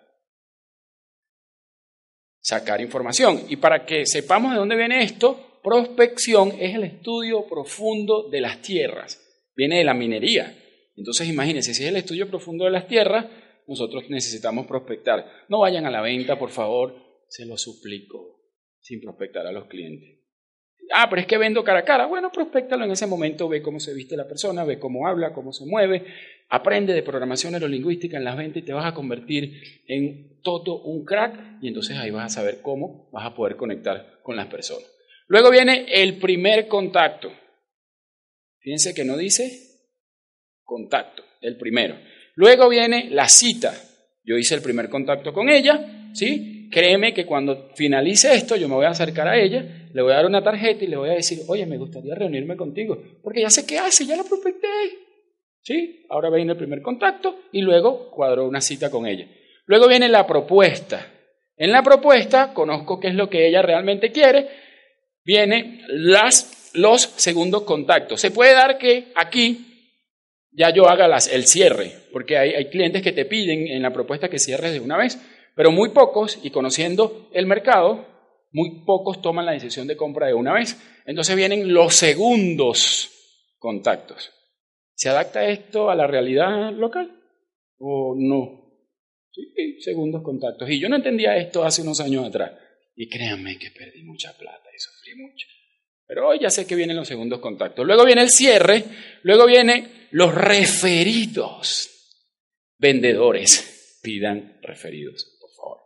Sacar 2.40 2.80
información. 2.80 3.44
Y 3.48 3.56
para 3.56 3.84
que 3.86 4.04
sepamos 4.06 4.52
de 4.52 4.58
dónde 4.58 4.76
viene 4.76 5.02
esto, 5.02 5.60
prospección 5.62 6.52
es 6.60 6.74
el 6.74 6.84
estudio 6.84 7.46
profundo 7.46 8.28
de 8.28 8.40
las 8.40 8.60
tierras. 8.62 9.20
Viene 9.56 9.78
de 9.78 9.84
la 9.84 9.94
minería. 9.94 10.54
Entonces 10.96 11.28
imagínense, 11.28 11.74
si 11.74 11.82
es 11.82 11.88
el 11.88 11.96
estudio 11.96 12.28
profundo 12.28 12.64
de 12.64 12.70
las 12.70 12.86
tierras, 12.86 13.26
nosotros 13.66 14.04
necesitamos 14.08 14.66
prospectar. 14.66 15.24
No 15.48 15.60
vayan 15.60 15.86
a 15.86 15.90
la 15.90 16.00
venta, 16.00 16.38
por 16.38 16.50
favor, 16.50 16.94
se 17.28 17.46
lo 17.46 17.56
suplico, 17.56 18.40
sin 18.80 19.00
prospectar 19.00 19.46
a 19.46 19.52
los 19.52 19.66
clientes. 19.66 20.16
Ah, 20.94 21.08
pero 21.10 21.20
es 21.20 21.26
que 21.26 21.38
vendo 21.38 21.64
cara 21.64 21.80
a 21.80 21.84
cara. 21.84 22.06
Bueno, 22.06 22.30
prospectalo 22.30 22.84
en 22.84 22.92
ese 22.92 23.06
momento, 23.06 23.48
ve 23.48 23.60
cómo 23.60 23.80
se 23.80 23.92
viste 23.92 24.16
la 24.16 24.28
persona, 24.28 24.64
ve 24.64 24.78
cómo 24.78 25.08
habla, 25.08 25.32
cómo 25.32 25.52
se 25.52 25.66
mueve, 25.66 26.06
aprende 26.48 26.94
de 26.94 27.02
programación 27.02 27.52
neurolingüística 27.52 28.16
en 28.16 28.24
las 28.24 28.36
ventas 28.36 28.62
y 28.62 28.66
te 28.66 28.72
vas 28.72 28.86
a 28.86 28.94
convertir 28.94 29.82
en 29.88 30.40
todo 30.42 30.82
un 30.82 31.04
crack 31.04 31.58
y 31.60 31.68
entonces 31.68 31.96
ahí 31.96 32.10
vas 32.10 32.26
a 32.26 32.40
saber 32.40 32.60
cómo 32.62 33.10
vas 33.10 33.26
a 33.26 33.34
poder 33.34 33.56
conectar 33.56 34.20
con 34.22 34.36
las 34.36 34.46
personas. 34.46 34.88
Luego 35.26 35.50
viene 35.50 35.86
el 35.88 36.18
primer 36.18 36.68
contacto. 36.68 37.32
Fíjense 38.60 38.94
que 38.94 39.04
no 39.04 39.16
dice 39.16 39.50
contacto, 40.62 41.24
el 41.40 41.56
primero. 41.56 41.96
Luego 42.36 42.68
viene 42.68 43.08
la 43.10 43.28
cita. 43.28 43.74
Yo 44.22 44.36
hice 44.36 44.54
el 44.54 44.62
primer 44.62 44.88
contacto 44.88 45.32
con 45.32 45.48
ella, 45.48 46.10
¿sí? 46.12 46.68
Créeme 46.70 47.14
que 47.14 47.24
cuando 47.24 47.70
finalice 47.74 48.34
esto, 48.34 48.56
yo 48.56 48.68
me 48.68 48.74
voy 48.74 48.84
a 48.84 48.90
acercar 48.90 49.26
a 49.26 49.38
ella, 49.38 49.88
le 49.92 50.02
voy 50.02 50.12
a 50.12 50.16
dar 50.16 50.26
una 50.26 50.42
tarjeta 50.42 50.84
y 50.84 50.88
le 50.88 50.96
voy 50.96 51.10
a 51.10 51.14
decir, 51.14 51.40
oye, 51.48 51.64
me 51.64 51.78
gustaría 51.78 52.14
reunirme 52.14 52.56
contigo, 52.56 53.02
porque 53.22 53.40
ya 53.40 53.50
sé 53.50 53.66
qué 53.66 53.78
hace, 53.78 54.04
ya 54.04 54.16
la 54.16 54.24
prospecté. 54.24 54.68
¿Sí? 55.62 56.06
Ahora 56.10 56.30
viene 56.30 56.52
el 56.52 56.58
primer 56.58 56.82
contacto 56.82 57.40
y 57.50 57.62
luego 57.62 58.10
cuadro 58.10 58.46
una 58.46 58.60
cita 58.60 58.90
con 58.90 59.06
ella. 59.06 59.26
Luego 59.64 59.88
viene 59.88 60.08
la 60.08 60.26
propuesta. 60.26 61.12
En 61.56 61.72
la 61.72 61.82
propuesta 61.82 62.52
conozco 62.52 63.00
qué 63.00 63.08
es 63.08 63.14
lo 63.14 63.30
que 63.30 63.48
ella 63.48 63.62
realmente 63.62 64.12
quiere. 64.12 64.48
Viene 65.24 65.80
las, 65.88 66.70
los 66.74 67.02
segundos 67.02 67.62
contactos. 67.62 68.20
Se 68.20 68.30
puede 68.30 68.52
dar 68.52 68.78
que 68.78 69.10
aquí 69.16 69.75
ya 70.56 70.72
yo 70.72 70.88
haga 70.88 71.06
el 71.06 71.46
cierre, 71.46 71.92
porque 72.12 72.38
hay, 72.38 72.54
hay 72.54 72.70
clientes 72.70 73.02
que 73.02 73.12
te 73.12 73.26
piden 73.26 73.68
en 73.68 73.82
la 73.82 73.92
propuesta 73.92 74.30
que 74.30 74.38
cierres 74.38 74.72
de 74.72 74.80
una 74.80 74.96
vez, 74.96 75.20
pero 75.54 75.70
muy 75.70 75.90
pocos, 75.90 76.38
y 76.42 76.50
conociendo 76.50 77.28
el 77.32 77.46
mercado, 77.46 78.06
muy 78.52 78.84
pocos 78.86 79.20
toman 79.20 79.44
la 79.44 79.52
decisión 79.52 79.86
de 79.86 79.96
compra 79.96 80.28
de 80.28 80.34
una 80.34 80.54
vez. 80.54 80.80
Entonces 81.04 81.36
vienen 81.36 81.74
los 81.74 81.94
segundos 81.94 83.10
contactos. 83.58 84.32
¿Se 84.94 85.10
adapta 85.10 85.46
esto 85.46 85.90
a 85.90 85.94
la 85.94 86.06
realidad 86.06 86.72
local 86.72 87.22
o 87.78 88.14
no? 88.16 88.66
Sí, 89.30 89.80
segundos 89.80 90.22
contactos. 90.22 90.70
Y 90.70 90.80
yo 90.80 90.88
no 90.88 90.96
entendía 90.96 91.36
esto 91.36 91.64
hace 91.64 91.82
unos 91.82 92.00
años 92.00 92.24
atrás. 92.26 92.52
Y 92.94 93.10
créanme 93.10 93.58
que 93.58 93.70
perdí 93.72 94.02
mucha 94.04 94.32
plata 94.38 94.70
y 94.74 94.78
sufrí 94.78 95.14
mucho. 95.16 95.46
Pero 96.06 96.28
hoy 96.28 96.38
ya 96.40 96.50
sé 96.50 96.66
que 96.66 96.76
vienen 96.76 96.96
los 96.96 97.08
segundos 97.08 97.40
contactos. 97.40 97.84
Luego 97.84 98.04
viene 98.04 98.22
el 98.22 98.30
cierre, 98.30 98.84
luego 99.22 99.46
vienen 99.46 100.08
los 100.12 100.34
referidos. 100.34 101.90
Vendedores, 102.78 103.98
pidan 104.02 104.58
referidos, 104.62 105.36
por 105.40 105.50
favor. 105.50 105.78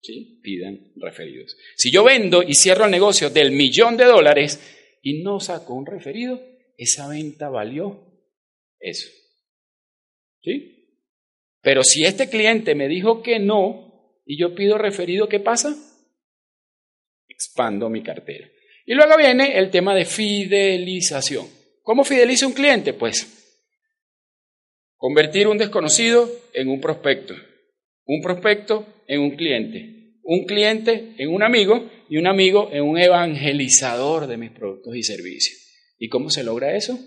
¿Sí? 0.00 0.40
Pidan 0.42 0.92
referidos. 0.96 1.56
Si 1.76 1.92
yo 1.92 2.02
vendo 2.04 2.42
y 2.42 2.54
cierro 2.54 2.86
el 2.86 2.90
negocio 2.90 3.28
del 3.28 3.52
millón 3.52 3.96
de 3.96 4.04
dólares 4.04 4.98
y 5.02 5.22
no 5.22 5.38
saco 5.38 5.74
un 5.74 5.86
referido, 5.86 6.40
esa 6.78 7.08
venta 7.08 7.50
valió 7.50 8.12
eso. 8.80 9.10
¿Sí? 10.42 10.98
Pero 11.60 11.84
si 11.84 12.04
este 12.04 12.28
cliente 12.28 12.74
me 12.74 12.88
dijo 12.88 13.22
que 13.22 13.38
no 13.38 14.20
y 14.24 14.38
yo 14.38 14.54
pido 14.54 14.78
referido, 14.78 15.28
¿qué 15.28 15.40
pasa? 15.40 15.76
Expando 17.28 17.90
mi 17.90 18.02
cartera. 18.02 18.48
Y 18.92 18.94
luego 18.94 19.16
viene 19.16 19.56
el 19.56 19.70
tema 19.70 19.94
de 19.94 20.04
fidelización. 20.04 21.46
¿Cómo 21.80 22.04
fideliza 22.04 22.46
un 22.46 22.52
cliente? 22.52 22.92
Pues 22.92 23.26
convertir 24.98 25.48
un 25.48 25.56
desconocido 25.56 26.30
en 26.52 26.68
un 26.68 26.78
prospecto, 26.78 27.32
un 28.04 28.20
prospecto 28.20 28.86
en 29.08 29.22
un 29.22 29.30
cliente, 29.30 30.18
un 30.22 30.44
cliente 30.44 31.14
en 31.16 31.32
un 31.32 31.42
amigo 31.42 31.90
y 32.10 32.18
un 32.18 32.26
amigo 32.26 32.68
en 32.70 32.82
un 32.82 32.98
evangelizador 32.98 34.26
de 34.26 34.36
mis 34.36 34.50
productos 34.50 34.94
y 34.94 35.02
servicios. 35.02 35.58
¿Y 35.98 36.10
cómo 36.10 36.28
se 36.28 36.44
logra 36.44 36.76
eso? 36.76 36.98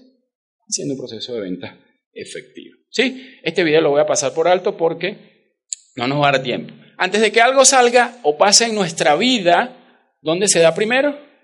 Haciendo 0.68 0.96
un 0.96 1.00
proceso 1.00 1.36
de 1.36 1.42
venta 1.42 1.78
efectivo. 2.14 2.78
¿Sí? 2.90 3.38
Este 3.44 3.64
video 3.64 3.82
lo 3.82 3.92
voy 3.92 4.02
a 4.02 4.08
pasar 4.08 4.34
por 4.34 4.48
alto 4.48 4.76
porque 4.76 5.60
no 5.96 6.08
nos 6.08 6.20
va 6.20 6.30
a 6.30 6.32
dar 6.32 6.42
tiempo. 6.42 6.74
Antes 6.98 7.22
de 7.22 7.32
que 7.32 7.42
algo 7.42 7.64
salga 7.64 8.18
o 8.24 8.40
pase 8.40 8.66
en 8.66 8.74
nuestra 8.74 9.16
vida, 9.16 10.18
¿dónde 10.24 10.48
se 10.48 10.62
da 10.62 10.74
primero? 10.74 11.35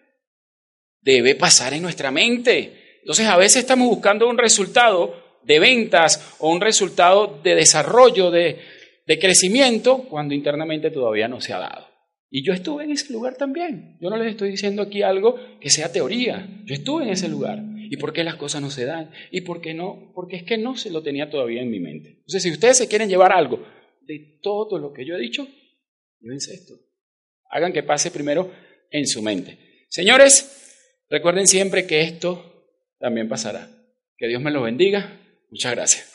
Debe 1.02 1.36
pasar 1.36 1.74
en 1.74 1.82
nuestra 1.82 2.12
mente. 2.12 3.00
Entonces 3.00 3.28
a 3.28 3.38
veces 3.38 3.58
estamos 3.58 3.88
buscando 3.88 4.28
un 4.30 4.38
resultado 4.38 5.40
de 5.44 5.60
ventas 5.60 6.36
o 6.40 6.52
un 6.52 6.62
resultado 6.62 7.40
de 7.44 7.56
desarrollo, 7.56 8.30
de, 8.30 8.60
de 9.08 9.20
crecimiento, 9.20 10.04
cuando 10.04 10.34
internamente 10.34 10.92
todavía 10.92 11.28
no 11.28 11.42
se 11.42 11.54
ha 11.54 11.60
dado. 11.60 11.88
Y 12.30 12.46
yo 12.46 12.54
estuve 12.54 12.86
en 12.86 12.92
ese 12.92 13.12
lugar 13.12 13.36
también. 13.36 13.98
Yo 14.00 14.10
no 14.10 14.16
les 14.16 14.32
estoy 14.32 14.52
diciendo 14.52 14.84
aquí 14.84 15.02
algo 15.02 15.36
que 15.60 15.70
sea 15.70 15.92
teoría. 15.92 16.48
Yo 16.66 16.74
estuve 16.74 17.04
en 17.04 17.10
ese 17.10 17.28
lugar. 17.28 17.62
¿Y 17.90 17.98
por 17.98 18.14
qué 18.14 18.24
las 18.24 18.36
cosas 18.36 18.62
no 18.62 18.70
se 18.70 18.86
dan? 18.86 19.12
¿Y 19.32 19.42
por 19.42 19.60
qué 19.60 19.74
no? 19.74 20.14
Porque 20.16 20.38
es 20.38 20.44
que 20.44 20.58
no 20.58 20.78
se 20.78 20.92
lo 20.92 21.04
tenía 21.04 21.30
todavía 21.30 21.62
en 21.62 21.70
mi 21.70 21.82
mente. 21.82 22.20
Entonces, 22.20 22.44
si 22.44 22.50
ustedes 22.50 22.78
se 22.78 22.88
quieren 22.88 23.10
llevar 23.10 23.34
algo 23.34 23.68
de 24.04 24.40
todo 24.42 24.80
lo 24.80 24.94
que 24.94 25.06
yo 25.06 25.16
he 25.16 25.20
dicho, 25.20 25.46
llévense 26.22 26.54
esto. 26.54 26.74
Hagan 27.50 27.74
que 27.74 27.84
pase 27.84 28.12
primero 28.12 28.50
en 28.92 29.06
su 29.08 29.22
mente. 29.22 29.86
Señores, 29.90 30.61
recuerden 31.12 31.46
siempre 31.46 31.86
que 31.86 32.02
esto 32.02 32.66
también 33.00 33.30
pasará. 33.30 33.70
Que 34.18 34.28
Dios 34.28 34.42
me 34.42 34.50
lo 34.50 34.64
bendiga. 34.64 35.20
Muchas 35.52 35.74
gracias. 35.74 36.11